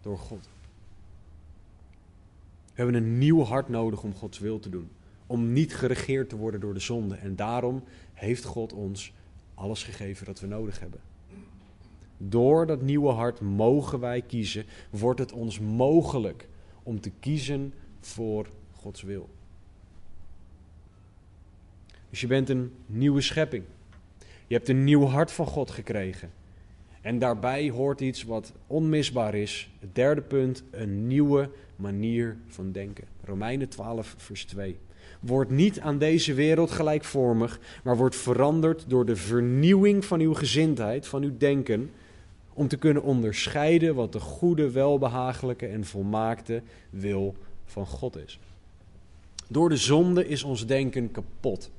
[0.02, 0.50] door God.
[2.66, 4.90] We hebben een nieuw hart nodig om Gods wil te doen.
[5.28, 7.16] Om niet geregeerd te worden door de zonde.
[7.16, 7.84] En daarom
[8.14, 9.14] heeft God ons
[9.54, 11.00] alles gegeven dat we nodig hebben.
[12.18, 16.48] Door dat nieuwe hart mogen wij kiezen, wordt het ons mogelijk
[16.84, 19.30] om te kiezen voor Gods wil.
[22.10, 23.64] Dus je bent een nieuwe schepping.
[24.48, 26.32] Je hebt een nieuw hart van God gekregen.
[27.02, 29.70] En daarbij hoort iets wat onmisbaar is.
[29.80, 33.08] Het derde punt, een nieuwe manier van denken.
[33.24, 34.78] Romeinen 12, vers 2.
[35.26, 41.08] Word niet aan deze wereld gelijkvormig, maar word veranderd door de vernieuwing van uw gezindheid,
[41.08, 41.92] van uw denken,
[42.54, 47.36] om te kunnen onderscheiden wat de goede, welbehagelijke en volmaakte wil
[47.66, 48.40] van God is.
[49.48, 51.72] Door de zonde is ons denken kapot.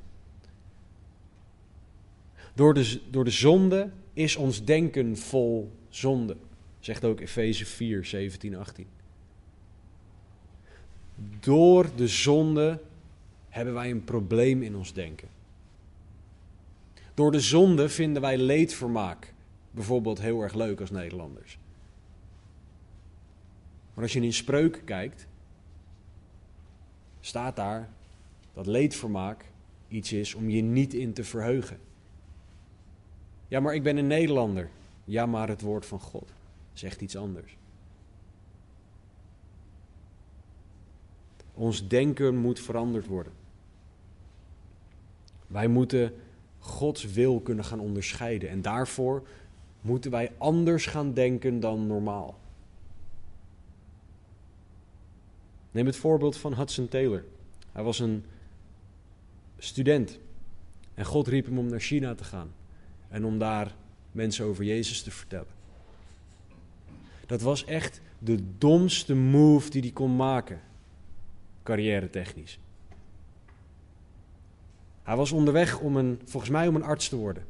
[2.54, 6.36] Door de, door de zonde is ons denken vol zonde,
[6.80, 8.86] zegt ook Efeze 4, 17, 18.
[11.40, 12.80] Door de zonde
[13.56, 15.28] hebben wij een probleem in ons denken.
[17.14, 19.34] Door de zonde vinden wij leedvermaak
[19.70, 21.58] bijvoorbeeld heel erg leuk als Nederlanders.
[23.94, 25.26] Maar als je in spreuken kijkt,
[27.20, 27.88] staat daar
[28.52, 29.44] dat leedvermaak
[29.88, 31.78] iets is om je niet in te verheugen.
[33.48, 34.70] Ja, maar ik ben een Nederlander.
[35.04, 36.32] Ja, maar het woord van God
[36.72, 37.56] zegt iets anders.
[41.54, 43.45] Ons denken moet veranderd worden.
[45.46, 46.12] Wij moeten
[46.58, 48.48] Gods wil kunnen gaan onderscheiden.
[48.48, 49.26] En daarvoor
[49.80, 52.38] moeten wij anders gaan denken dan normaal.
[55.70, 57.24] Neem het voorbeeld van Hudson Taylor.
[57.72, 58.24] Hij was een
[59.58, 60.18] student.
[60.94, 62.52] En God riep hem om naar China te gaan.
[63.08, 63.74] En om daar
[64.12, 65.54] mensen over Jezus te vertellen.
[67.26, 70.60] Dat was echt de domste move die hij kon maken,
[71.62, 72.58] carrière technisch.
[75.06, 77.46] Hij was onderweg om een, volgens mij om een arts te worden.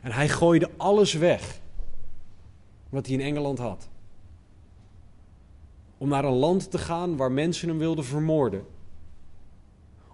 [0.00, 1.60] En hij gooide alles weg
[2.88, 3.88] wat hij in Engeland had.
[5.98, 8.66] Om naar een land te gaan waar mensen hem wilden vermoorden.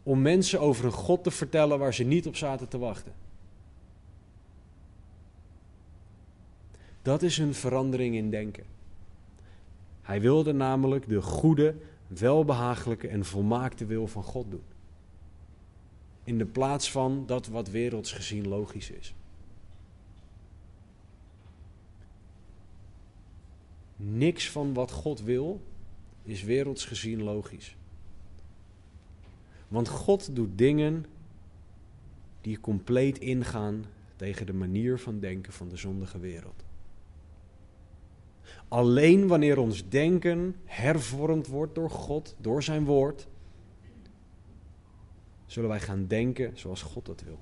[0.03, 3.13] Om mensen over een God te vertellen waar ze niet op zaten te wachten.
[7.03, 8.65] Dat is een verandering in denken.
[10.03, 11.75] Hij wilde namelijk de goede,
[12.19, 14.63] welbehagelijke en volmaakte wil van God doen.
[16.25, 19.15] In de plaats van dat wat werelds gezien logisch is.
[23.97, 25.61] Niks van wat God wil
[26.23, 27.77] is werelds gezien logisch.
[29.69, 31.07] Want God doet dingen
[32.41, 33.85] die compleet ingaan
[34.17, 36.65] tegen de manier van denken van de zondige wereld.
[38.71, 43.27] Alleen wanneer ons denken hervormd wordt door God, door zijn woord,
[45.47, 47.39] zullen wij gaan denken zoals God dat wil.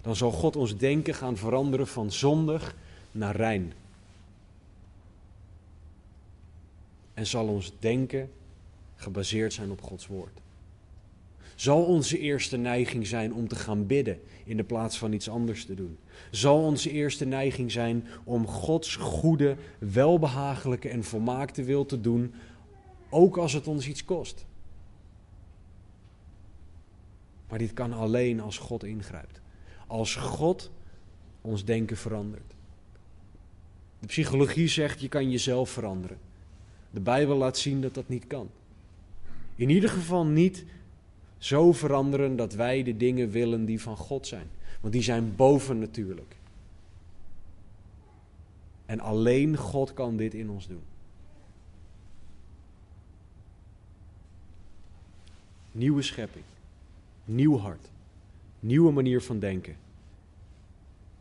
[0.00, 2.76] Dan zal God ons denken gaan veranderen van zondig
[3.12, 3.72] naar rein.
[7.14, 8.30] En zal ons denken
[8.96, 10.40] gebaseerd zijn op Gods woord.
[11.60, 15.64] Zal onze eerste neiging zijn om te gaan bidden in de plaats van iets anders
[15.64, 15.98] te doen?
[16.30, 22.34] Zal onze eerste neiging zijn om Gods goede, welbehagelijke en volmaakte wil te doen,
[23.08, 24.46] ook als het ons iets kost?
[27.48, 29.40] Maar dit kan alleen als God ingrijpt.
[29.86, 30.70] Als God
[31.40, 32.54] ons denken verandert.
[33.98, 36.18] De psychologie zegt je kan jezelf veranderen.
[36.90, 38.50] De Bijbel laat zien dat dat niet kan.
[39.54, 40.64] In ieder geval niet
[41.40, 44.46] zo veranderen dat wij de dingen willen die van God zijn.
[44.80, 46.36] Want die zijn boven natuurlijk.
[48.86, 50.82] En alleen God kan dit in ons doen.
[55.72, 56.44] Nieuwe schepping.
[57.24, 57.90] Nieuw hart.
[58.60, 59.76] Nieuwe manier van denken.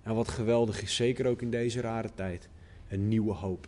[0.03, 2.49] En wat geweldig is, zeker ook in deze rare tijd,
[2.88, 3.67] een nieuwe hoop.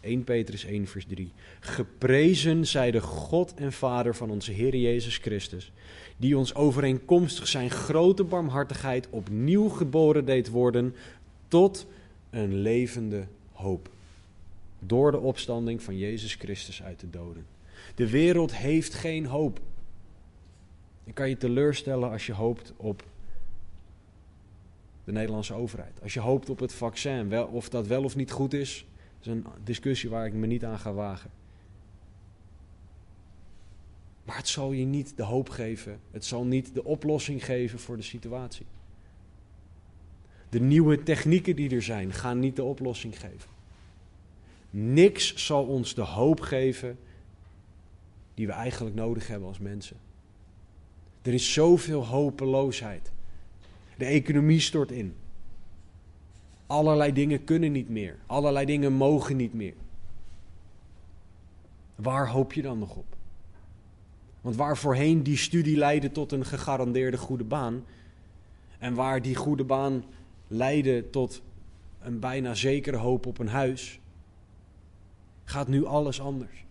[0.00, 1.32] 1 Petrus 1, vers 3.
[1.60, 5.72] Geprezen zij de God en Vader van onze Heer Jezus Christus,
[6.16, 10.94] die ons overeenkomstig zijn grote barmhartigheid opnieuw geboren deed worden
[11.48, 11.86] tot
[12.30, 13.88] een levende hoop.
[14.78, 17.46] Door de opstanding van Jezus Christus uit de doden.
[17.94, 19.60] De wereld heeft geen hoop.
[21.04, 23.04] Ik kan je teleurstellen als je hoopt op
[25.04, 26.02] de Nederlandse overheid.
[26.02, 28.86] Als je hoopt op het vaccin, wel, of dat wel of niet goed is,
[29.20, 31.30] is een discussie waar ik me niet aan ga wagen.
[34.24, 36.00] Maar het zal je niet de hoop geven.
[36.10, 38.66] Het zal niet de oplossing geven voor de situatie.
[40.48, 43.50] De nieuwe technieken die er zijn, gaan niet de oplossing geven.
[44.70, 46.98] Niks zal ons de hoop geven
[48.34, 49.96] die we eigenlijk nodig hebben als mensen.
[51.22, 53.12] Er is zoveel hopeloosheid.
[53.96, 55.14] De economie stort in.
[56.68, 58.16] Allerlei dingen kunnen niet meer.
[58.26, 59.74] Allerlei dingen mogen niet meer.
[61.94, 63.16] Waar hoop je dan nog op?
[64.40, 67.84] Want waar voorheen die studie leidde tot een gegarandeerde goede baan,
[68.78, 70.04] en waar die goede baan
[70.46, 71.42] leidde tot
[72.00, 74.00] een bijna zekere hoop op een huis,
[75.44, 76.64] gaat nu alles anders.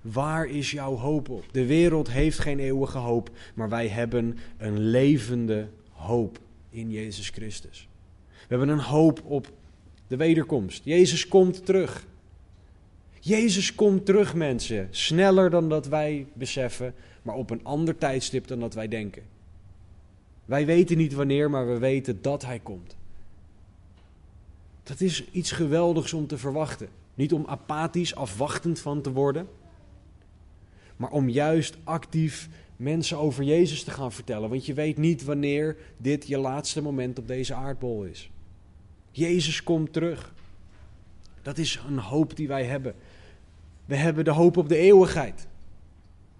[0.00, 1.44] Waar is jouw hoop op?
[1.50, 6.38] De wereld heeft geen eeuwige hoop, maar wij hebben een levende hoop
[6.70, 7.88] in Jezus Christus.
[8.48, 9.52] We hebben een hoop op
[10.06, 10.84] de wederkomst.
[10.84, 12.06] Jezus komt terug.
[13.20, 14.88] Jezus komt terug, mensen.
[14.90, 19.22] Sneller dan dat wij beseffen, maar op een ander tijdstip dan dat wij denken.
[20.44, 22.96] Wij weten niet wanneer, maar we weten dat Hij komt.
[24.82, 26.88] Dat is iets geweldigs om te verwachten.
[27.14, 29.48] Niet om apathisch afwachtend van te worden,
[30.96, 32.48] maar om juist actief
[32.82, 34.48] mensen over Jezus te gaan vertellen.
[34.48, 38.30] Want je weet niet wanneer dit je laatste moment op deze aardbol is.
[39.10, 40.34] Jezus komt terug.
[41.42, 42.94] Dat is een hoop die wij hebben.
[43.84, 45.46] We hebben de hoop op de eeuwigheid.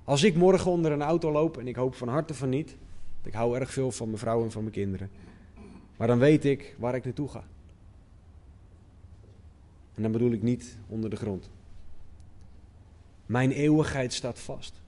[0.05, 2.77] Als ik morgen onder een auto loop, en ik hoop van harte van niet,
[3.23, 5.11] ik hou erg veel van mijn vrouw en van mijn kinderen,
[5.97, 7.45] maar dan weet ik waar ik naartoe ga.
[9.95, 11.51] En dan bedoel ik niet onder de grond.
[13.27, 14.82] Mijn eeuwigheid staat vast.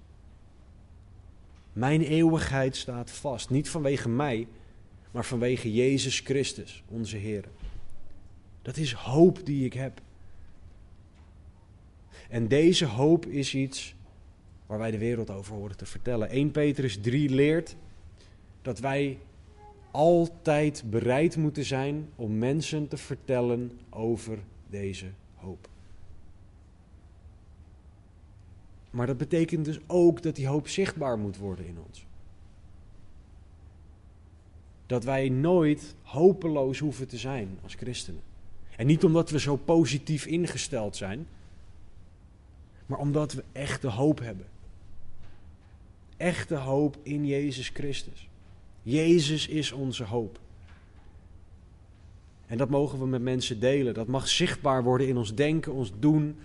[1.75, 3.51] Mijn eeuwigheid staat vast.
[3.51, 4.47] Niet vanwege mij,
[5.11, 7.45] maar vanwege Jezus Christus, onze Heer.
[8.63, 10.01] Dat is hoop die ik heb.
[12.29, 13.95] En deze hoop is iets
[14.67, 16.29] waar wij de wereld over horen te vertellen.
[16.29, 17.77] 1 Petrus 3 leert
[18.63, 19.19] dat wij
[19.91, 24.39] altijd bereid moeten zijn om mensen te vertellen over
[24.71, 25.69] deze hoop.
[28.95, 32.07] Maar dat betekent dus ook dat die hoop zichtbaar moet worden in ons.
[34.87, 38.21] Dat wij nooit hopeloos hoeven te zijn als christenen.
[38.77, 41.27] En niet omdat we zo positief ingesteld zijn,
[42.87, 44.47] maar omdat we echte hoop hebben.
[46.17, 48.29] Echte hoop in Jezus Christus.
[48.83, 50.39] Jezus is onze hoop.
[52.47, 53.95] En dat mogen we met mensen delen.
[53.95, 56.37] Dat mag zichtbaar worden in ons denken, ons doen,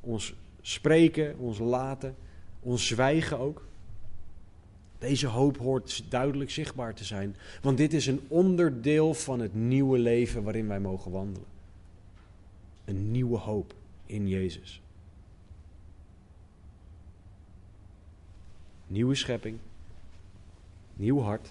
[0.00, 2.16] ons spreken, ons laten,
[2.60, 3.66] ons zwijgen ook.
[4.98, 9.98] Deze hoop hoort duidelijk zichtbaar te zijn, want dit is een onderdeel van het nieuwe
[9.98, 11.48] leven waarin wij mogen wandelen.
[12.84, 13.74] Een nieuwe hoop
[14.06, 14.80] in Jezus.
[18.86, 19.58] Nieuwe schepping,
[20.94, 21.48] nieuw hart,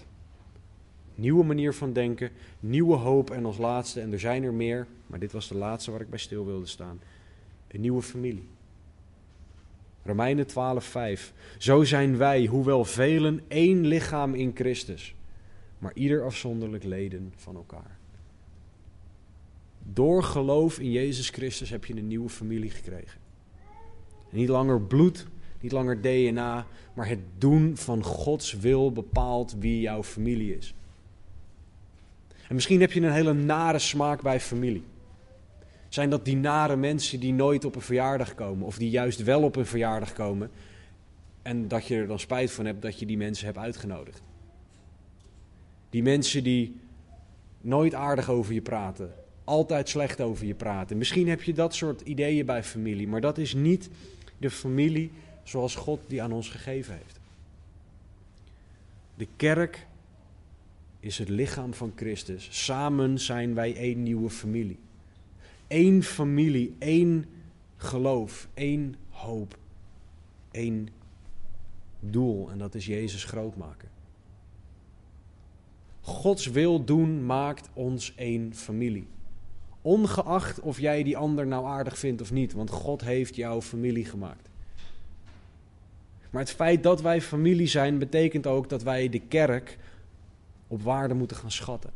[1.14, 2.30] nieuwe manier van denken,
[2.60, 5.90] nieuwe hoop en als laatste, en er zijn er meer, maar dit was de laatste
[5.90, 7.00] waar ik bij stil wilde staan,
[7.68, 8.48] een nieuwe familie.
[10.08, 11.32] Romeinen 12:5.
[11.58, 15.14] Zo zijn wij, hoewel velen, één lichaam in Christus,
[15.78, 17.98] maar ieder afzonderlijk leden van elkaar.
[19.92, 23.20] Door geloof in Jezus Christus heb je een nieuwe familie gekregen.
[24.30, 25.26] Niet langer bloed,
[25.60, 30.74] niet langer DNA, maar het doen van Gods wil bepaalt wie jouw familie is.
[32.48, 34.84] En misschien heb je een hele nare smaak bij familie.
[35.88, 39.42] Zijn dat die nare mensen die nooit op een verjaardag komen, of die juist wel
[39.42, 40.50] op een verjaardag komen,
[41.42, 44.22] en dat je er dan spijt van hebt dat je die mensen hebt uitgenodigd?
[45.90, 46.80] Die mensen die
[47.60, 49.14] nooit aardig over je praten,
[49.44, 50.98] altijd slecht over je praten.
[50.98, 53.88] Misschien heb je dat soort ideeën bij familie, maar dat is niet
[54.38, 55.10] de familie
[55.42, 57.20] zoals God die aan ons gegeven heeft.
[59.14, 59.86] De kerk
[61.00, 62.48] is het lichaam van Christus.
[62.50, 64.78] Samen zijn wij één nieuwe familie.
[65.68, 67.26] Eén familie, één
[67.76, 69.58] geloof, één hoop,
[70.50, 70.88] één
[72.00, 72.50] doel.
[72.50, 73.88] En dat is Jezus groot maken.
[76.00, 79.06] Gods wil doen maakt ons één familie.
[79.82, 84.04] Ongeacht of jij die ander nou aardig vindt of niet, want God heeft jouw familie
[84.04, 84.48] gemaakt.
[86.30, 89.78] Maar het feit dat wij familie zijn, betekent ook dat wij de kerk
[90.66, 91.90] op waarde moeten gaan schatten.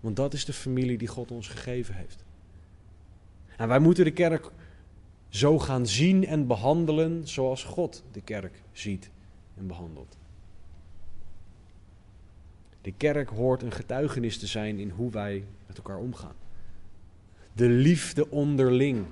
[0.00, 2.24] Want dat is de familie die God ons gegeven heeft.
[3.56, 4.50] En wij moeten de kerk
[5.28, 9.10] zo gaan zien en behandelen zoals God de kerk ziet
[9.54, 10.16] en behandelt.
[12.80, 16.34] De kerk hoort een getuigenis te zijn in hoe wij met elkaar omgaan.
[17.52, 19.06] De liefde onderling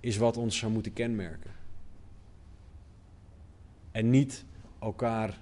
[0.00, 1.50] is wat ons zou moeten kenmerken.
[3.90, 4.44] En niet
[4.78, 5.40] elkaar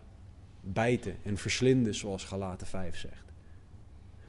[0.61, 3.33] bijten en verslinden, zoals Galaten 5 zegt.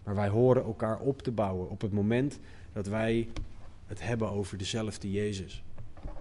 [0.03, 2.39] Maar wij horen elkaar op te bouwen op het moment
[2.74, 3.28] dat wij
[3.88, 5.63] het hebben over dezelfde Jezus.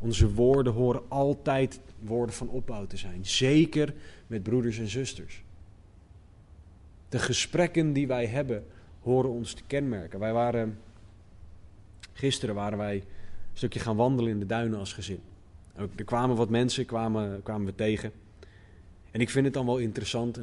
[0.00, 3.94] Onze woorden horen altijd woorden van opbouw te zijn, zeker
[4.26, 5.42] met broeders en zusters.
[7.08, 8.66] De gesprekken die wij hebben
[9.00, 10.18] horen ons te kenmerken.
[10.18, 10.78] Wij waren
[12.12, 13.02] gisteren waren wij een
[13.52, 15.20] stukje gaan wandelen in de duinen als gezin.
[15.74, 18.12] Er kwamen wat mensen, kwamen, kwamen we tegen.
[19.10, 20.40] En ik vind het dan wel interessant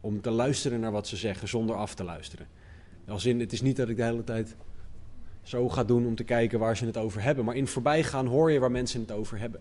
[0.00, 2.46] om te luisteren naar wat ze zeggen zonder af te luisteren.
[3.06, 4.56] Als in, het is niet dat ik de hele tijd
[5.48, 7.44] zo ga doen om te kijken waar ze het over hebben.
[7.44, 9.60] Maar in voorbijgaan hoor je waar mensen het over hebben.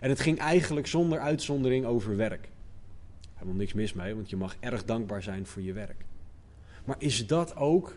[0.00, 2.48] En het ging eigenlijk zonder uitzondering over werk.
[3.34, 6.04] Helemaal niks mis mee, want je mag erg dankbaar zijn voor je werk.
[6.84, 7.96] Maar is dat ook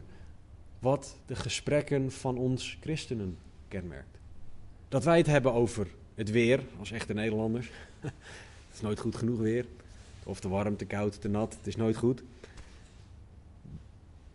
[0.80, 3.38] wat de gesprekken van ons christenen
[3.68, 4.18] kenmerkt?
[4.90, 7.70] Dat wij het hebben over het weer, als echte Nederlanders.
[8.02, 9.66] het is nooit goed genoeg weer.
[10.24, 12.24] Of te warm, te koud, te nat, het is nooit goed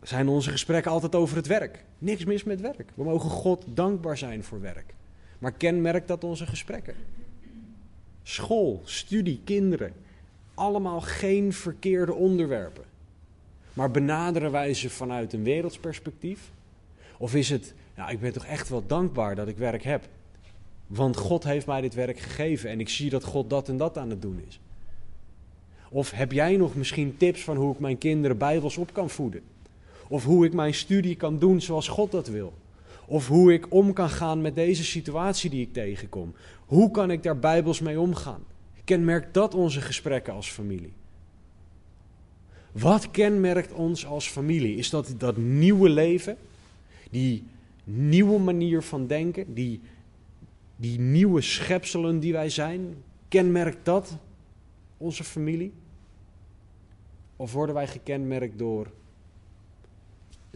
[0.03, 1.85] zijn onze gesprekken altijd over het werk.
[1.99, 2.91] Niks mis met werk.
[2.95, 4.95] We mogen God dankbaar zijn voor werk.
[5.39, 6.95] Maar kenmerkt dat onze gesprekken?
[8.23, 9.93] School, studie, kinderen.
[10.55, 12.85] Allemaal geen verkeerde onderwerpen.
[13.73, 16.51] Maar benaderen wij ze vanuit een wereldsperspectief?
[17.19, 20.09] Of is het, nou, ik ben toch echt wel dankbaar dat ik werk heb.
[20.87, 23.99] Want God heeft mij dit werk gegeven en ik zie dat God dat en dat
[23.99, 24.61] aan het doen is.
[25.91, 29.43] Of heb jij nog misschien tips van hoe ik mijn kinderen bijbels op kan voeden?
[30.09, 32.53] Of hoe ik mijn studie kan doen zoals God dat wil.
[33.07, 36.35] Of hoe ik om kan gaan met deze situatie die ik tegenkom.
[36.67, 38.43] Hoe kan ik daar bijbels mee omgaan?
[38.85, 40.93] Kenmerkt dat onze gesprekken als familie?
[42.73, 44.77] Wat kenmerkt ons als familie?
[44.77, 46.37] Is dat dat nieuwe leven?
[47.11, 47.45] Die
[47.85, 49.55] nieuwe manier van denken?
[49.55, 49.81] Die
[50.81, 52.95] die nieuwe schepselen die wij zijn,
[53.29, 54.17] kenmerkt dat
[54.97, 55.73] onze familie?
[57.37, 58.91] Of worden wij gekenmerkt door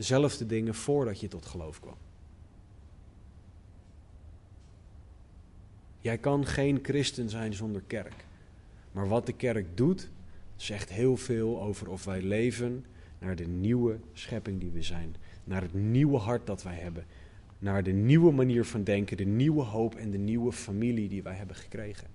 [0.02, 1.96] dezelfde dingen voordat je tot geloof kwam?
[6.00, 8.24] Jij kan geen christen zijn zonder kerk.
[8.92, 10.10] Maar wat de kerk doet,
[10.56, 12.84] zegt heel veel over of wij leven
[13.18, 15.14] naar de nieuwe schepping die we zijn.
[15.44, 17.04] Naar het nieuwe hart dat wij hebben.
[17.58, 21.34] Naar de nieuwe manier van denken, de nieuwe hoop en de nieuwe familie die wij
[21.34, 22.06] hebben gekregen.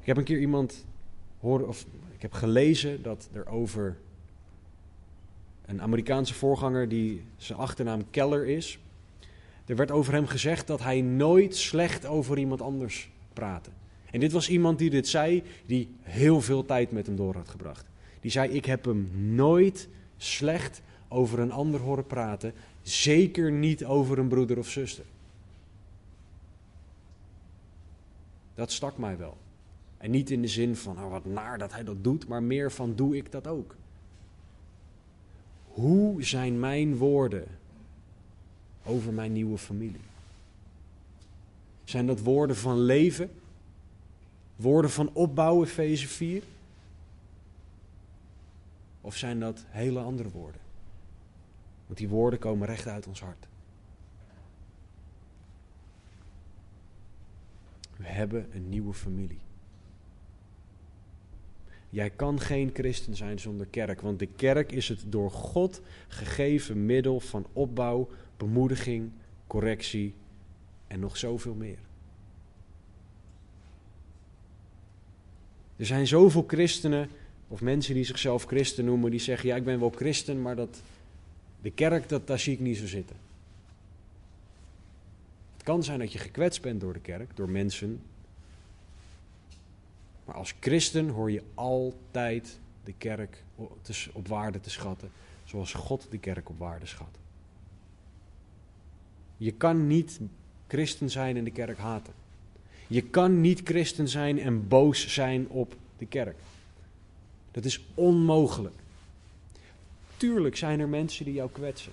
[0.00, 0.86] Ik heb een keer iemand
[1.38, 3.96] horen, of ik heb gelezen dat er over
[5.66, 8.78] een Amerikaanse voorganger die zijn achternaam Keller is.
[9.66, 13.70] Er werd over hem gezegd dat hij nooit slecht over iemand anders praatte.
[14.10, 17.48] En dit was iemand die dit zei, die heel veel tijd met hem door had
[17.48, 17.86] gebracht.
[18.20, 22.52] Die zei: Ik heb hem nooit slecht over een ander horen praten,
[22.82, 25.04] zeker niet over een broeder of zuster.
[28.54, 29.36] Dat stak mij wel.
[29.98, 32.72] En niet in de zin van, nou wat naar dat hij dat doet, maar meer
[32.72, 33.76] van, doe ik dat ook?
[35.72, 37.46] Hoe zijn mijn woorden
[38.84, 40.00] over mijn nieuwe familie?
[41.84, 43.30] Zijn dat woorden van leven?
[44.56, 46.42] Woorden van opbouw, Efeze 4?
[49.00, 50.60] Of zijn dat hele andere woorden?
[51.86, 53.46] Want die woorden komen recht uit ons hart.
[57.96, 59.40] We hebben een nieuwe familie.
[61.92, 66.86] Jij kan geen christen zijn zonder kerk, want de kerk is het door God gegeven
[66.86, 69.10] middel van opbouw, bemoediging,
[69.46, 70.14] correctie
[70.86, 71.78] en nog zoveel meer.
[75.76, 77.08] Er zijn zoveel christenen
[77.48, 80.82] of mensen die zichzelf christen noemen, die zeggen: Ja, ik ben wel christen, maar dat,
[81.62, 83.16] de kerk, dat, daar zie ik niet zo zitten.
[85.52, 88.00] Het kan zijn dat je gekwetst bent door de kerk, door mensen.
[90.24, 93.42] Maar als christen hoor je altijd de kerk
[94.12, 95.10] op waarde te schatten,
[95.44, 97.18] zoals God de kerk op waarde schat.
[99.36, 100.20] Je kan niet
[100.66, 102.12] christen zijn en de kerk haten.
[102.86, 106.36] Je kan niet christen zijn en boos zijn op de kerk.
[107.50, 108.74] Dat is onmogelijk.
[110.16, 111.92] Tuurlijk zijn er mensen die jou kwetsen.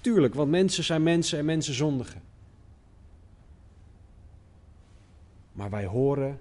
[0.00, 2.22] Tuurlijk, want mensen zijn mensen en mensen zondigen.
[5.60, 6.40] Maar wij horen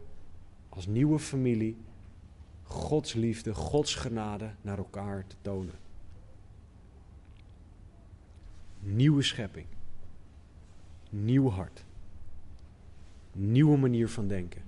[0.69, 1.77] als nieuwe familie
[2.63, 5.73] Gods liefde, Gods genade naar elkaar te tonen.
[8.79, 9.65] Nieuwe schepping.
[11.09, 11.83] Nieuw hart.
[13.31, 14.61] Nieuwe manier van denken.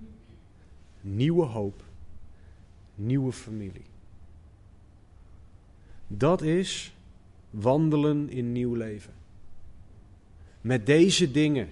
[1.02, 1.84] Nieuwe hoop
[2.96, 3.86] nieuwe familie.
[6.08, 6.96] Dat is
[7.50, 9.14] wandelen in nieuw leven.
[10.62, 11.70] Met deze dingen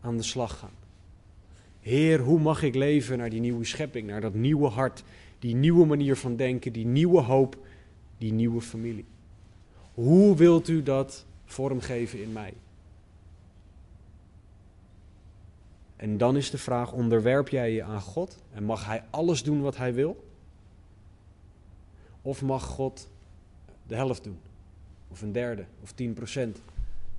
[0.00, 0.80] aan de slag gaan.
[1.82, 5.04] Heer, hoe mag ik leven naar die nieuwe schepping, naar dat nieuwe hart,
[5.38, 7.56] die nieuwe manier van denken, die nieuwe hoop,
[8.18, 9.04] die nieuwe familie?
[9.94, 12.54] Hoe wilt u dat vormgeven in mij?
[15.96, 19.60] En dan is de vraag: onderwerp jij je aan God en mag Hij alles doen
[19.60, 20.24] wat Hij wil?
[22.22, 23.08] Of mag God
[23.86, 24.38] de helft doen?
[25.08, 25.64] Of een derde?
[25.82, 26.62] Of tien procent?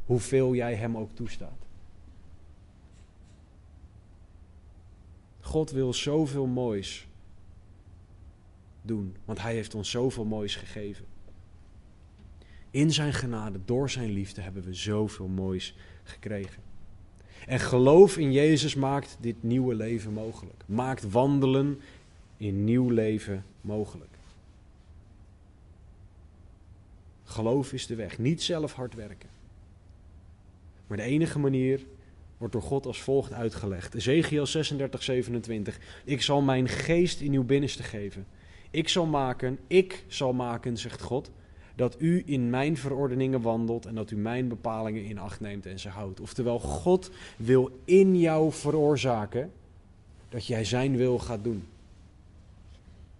[0.05, 1.65] Hoeveel jij Hem ook toestaat.
[5.43, 7.07] God wil zoveel moois
[8.81, 11.05] doen, want Hij heeft ons zoveel moois gegeven.
[12.71, 16.61] In Zijn genade, door Zijn liefde, hebben we zoveel moois gekregen.
[17.47, 20.63] En geloof in Jezus maakt dit nieuwe leven mogelijk.
[20.65, 21.79] Maakt wandelen
[22.37, 24.11] in nieuw leven mogelijk.
[27.23, 28.17] Geloof is de weg.
[28.17, 29.29] Niet zelf hard werken.
[30.87, 31.85] Maar de enige manier
[32.43, 33.95] wordt door God als volgt uitgelegd.
[33.95, 35.79] Ezekiel 36, 27.
[36.03, 38.25] Ik zal mijn geest in uw binnenste geven.
[38.71, 41.31] Ik zal maken, ik zal maken, zegt God
[41.75, 45.79] dat u in mijn verordeningen wandelt en dat u mijn bepalingen in acht neemt en
[45.79, 46.19] ze houdt.
[46.19, 49.51] Oftewel, God wil in jou veroorzaken
[50.29, 51.67] dat jij zijn wil gaat doen.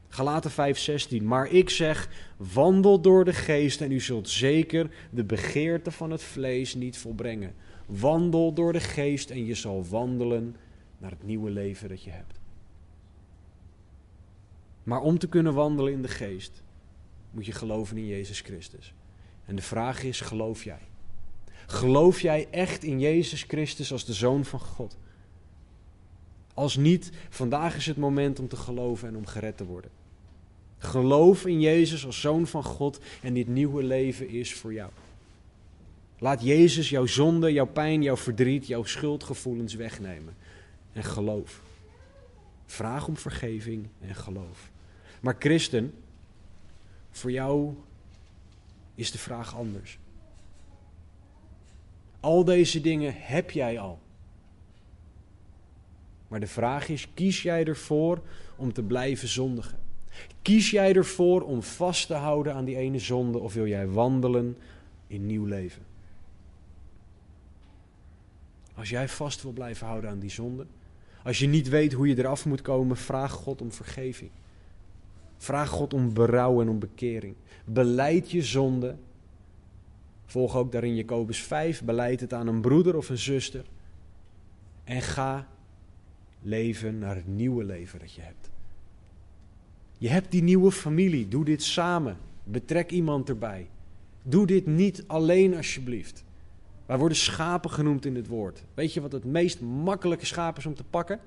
[0.09, 1.23] Galaten 5:16.
[1.23, 6.23] Maar ik zeg: wandel door de geest en u zult zeker de begeerte van het
[6.23, 7.53] vlees niet volbrengen.
[7.85, 10.55] Wandel door de geest en je zal wandelen
[10.97, 12.39] naar het nieuwe leven dat je hebt.
[14.83, 16.63] Maar om te kunnen wandelen in de geest,
[17.31, 18.93] moet je geloven in Jezus Christus.
[19.45, 20.81] En de vraag is, geloof jij?
[21.67, 24.97] Geloof jij echt in Jezus Christus als de Zoon van God?
[26.53, 29.91] Als niet, vandaag is het moment om te geloven en om gered te worden.
[30.77, 34.91] Geloof in Jezus als Zoon van God en dit nieuwe leven is voor jou.
[36.19, 40.35] Laat Jezus jouw zonde, jouw pijn, jouw verdriet, jouw schuldgevoelens wegnemen.
[40.93, 41.61] En geloof.
[42.65, 44.71] Vraag om vergeving en geloof.
[45.21, 45.93] Maar christen,
[47.11, 47.75] voor jou
[48.95, 49.97] is de vraag anders.
[52.19, 53.99] Al deze dingen heb jij al.
[56.27, 58.21] Maar de vraag is: kies jij ervoor
[58.55, 59.79] om te blijven zondigen?
[60.41, 64.57] Kies jij ervoor om vast te houden aan die ene zonde of wil jij wandelen
[65.07, 65.92] in nieuw leven?
[68.73, 70.65] Als jij vast wil blijven houden aan die zonde,
[71.23, 74.31] als je niet weet hoe je eraf moet komen, vraag God om vergeving.
[75.37, 77.35] Vraag God om berouw en om bekering.
[77.65, 78.95] Beleid je zonde.
[80.25, 81.83] Volg ook daarin Jacobus 5.
[81.83, 83.65] Beleid het aan een broeder of een zuster.
[84.83, 85.47] En ga
[86.41, 88.51] leven naar het nieuwe leven dat je hebt.
[89.97, 91.27] Je hebt die nieuwe familie.
[91.27, 92.17] Doe dit samen.
[92.43, 93.69] Betrek iemand erbij.
[94.21, 96.22] Doe dit niet alleen alsjeblieft.
[96.93, 98.63] Wij worden schapen genoemd in dit woord.
[98.73, 101.19] Weet je wat het meest makkelijke schaap is om te pakken?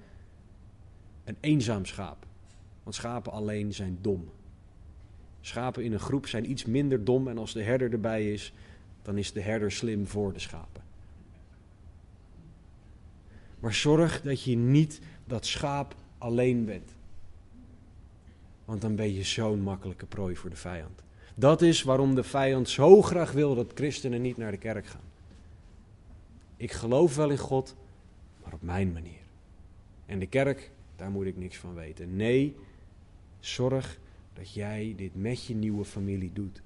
[1.24, 2.26] Een eenzaam schaap.
[2.82, 4.30] Want schapen alleen zijn dom.
[5.40, 8.52] Schapen in een groep zijn iets minder dom en als de herder erbij is,
[9.02, 10.82] dan is de herder slim voor de schapen.
[13.60, 16.90] Maar zorg dat je niet dat schaap alleen bent.
[18.64, 21.02] Want dan ben je zo'n makkelijke prooi voor de vijand.
[21.34, 25.14] Dat is waarom de vijand zo graag wil dat christenen niet naar de kerk gaan.
[26.57, 27.76] Ik geloof wel in God,
[28.42, 29.24] maar op mijn manier.
[30.07, 32.16] En de kerk, daar moet ik niks van weten.
[32.16, 32.57] Nee,
[33.40, 33.98] zorg
[34.32, 36.62] dat jij dit met je nieuwe familie doet.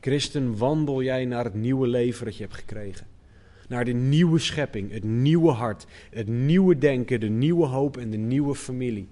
[0.00, 3.06] Christen, wandel jij naar het nieuwe leven dat je hebt gekregen.
[3.68, 8.16] Naar de nieuwe schepping, het nieuwe hart, het nieuwe denken, de nieuwe hoop en de
[8.16, 9.08] nieuwe familie.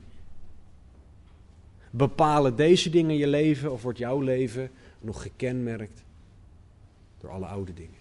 [1.90, 4.70] Bepalen deze dingen je leven of wordt jouw leven
[5.01, 6.05] nog gekenmerkt
[7.20, 7.98] door alle oude dingen?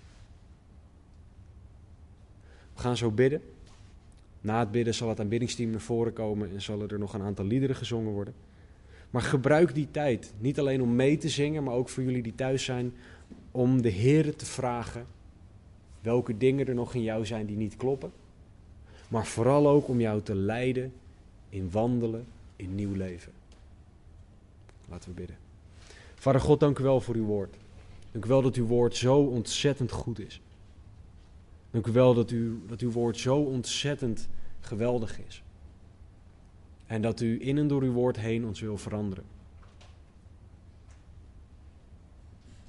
[2.73, 3.41] We gaan zo bidden.
[4.41, 7.45] Na het bidden zal het aanbiddingsteam naar voren komen en zullen er nog een aantal
[7.45, 8.33] liederen gezongen worden.
[9.09, 12.35] Maar gebruik die tijd, niet alleen om mee te zingen, maar ook voor jullie die
[12.35, 12.93] thuis zijn,
[13.51, 15.05] om de Heer te vragen
[16.01, 18.11] welke dingen er nog in jou zijn die niet kloppen.
[19.07, 20.93] Maar vooral ook om jou te leiden
[21.49, 23.31] in wandelen, in nieuw leven.
[24.89, 25.37] Laten we bidden.
[26.15, 27.55] Vader God, dank u wel voor uw woord.
[28.11, 30.41] Dank u wel dat uw woord zo ontzettend goed is.
[31.71, 34.29] Dank u wel dat, u, dat uw woord zo ontzettend
[34.59, 35.43] geweldig is.
[36.85, 39.23] En dat u in en door uw woord heen ons wil veranderen.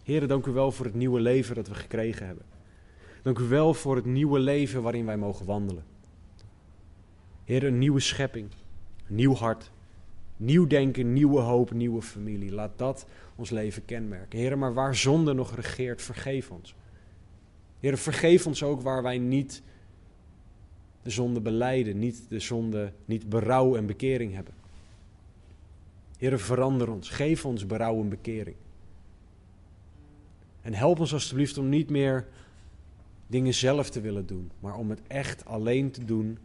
[0.03, 2.45] Heren, dank u wel voor het nieuwe leven dat we gekregen hebben.
[3.22, 5.84] Dank u wel voor het nieuwe leven waarin wij mogen wandelen.
[7.45, 8.49] Heer, een nieuwe schepping,
[9.07, 9.70] nieuw hart,
[10.36, 12.53] nieuw denken, nieuwe hoop, nieuwe familie.
[12.53, 13.07] Laat dat
[13.41, 14.38] ons leven kenmerken.
[14.38, 16.74] Heer, maar waar zonde nog regeert, vergeef ons.
[17.80, 19.62] Heer, vergeef ons ook waar wij niet
[21.03, 24.55] de zonde beleiden, niet de zonde, niet berouw en bekering hebben.
[26.16, 28.57] Heer, verander ons, geef ons berouw en bekering.
[30.62, 32.26] En help ons alstublieft om niet meer
[33.26, 36.38] dingen zelf te willen doen, maar om het echt alleen te doen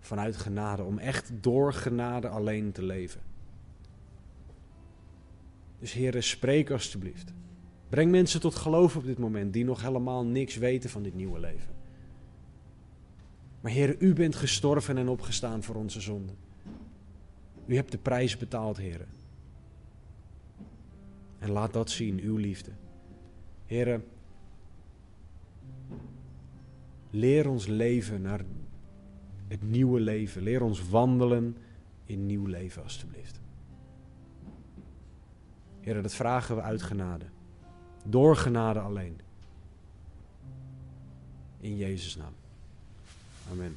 [0.00, 3.20] vanuit genade, om echt door genade alleen te leven.
[5.78, 7.32] Dus Heer, spreek alstublieft.
[7.88, 11.40] Breng mensen tot geloof op dit moment die nog helemaal niks weten van dit nieuwe
[11.40, 11.74] leven.
[13.60, 16.36] Maar Heer, u bent gestorven en opgestaan voor onze zonden.
[17.66, 19.06] U hebt de prijs betaald, Heer.
[21.38, 22.70] En laat dat zien, uw liefde.
[23.66, 24.00] Heer,
[27.10, 28.44] leer ons leven naar
[29.48, 30.42] het nieuwe leven.
[30.42, 31.56] Leer ons wandelen
[32.04, 33.40] in nieuw leven, alstublieft.
[35.86, 37.24] Heer, dat vragen we uit genade.
[38.04, 39.20] Door genade alleen.
[41.60, 42.32] In Jezus' naam.
[43.52, 43.76] Amen.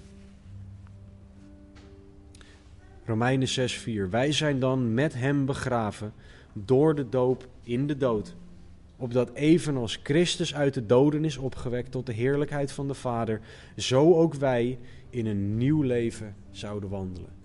[3.06, 4.10] Romeinen 6:4.
[4.10, 6.14] Wij zijn dan met hem begraven
[6.54, 8.36] door de doop in de dood,
[8.96, 13.42] opdat evenals Christus uit de doden is opgewekt tot de heerlijkheid van de Vader,
[13.78, 14.80] zo ook wij
[15.10, 17.39] in een nieuw leven zouden wandelen.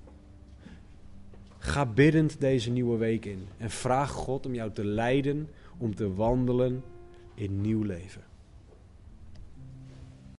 [1.64, 5.48] Ga biddend deze nieuwe week in en vraag God om jou te leiden
[5.78, 6.82] om te wandelen
[7.34, 8.22] in nieuw leven.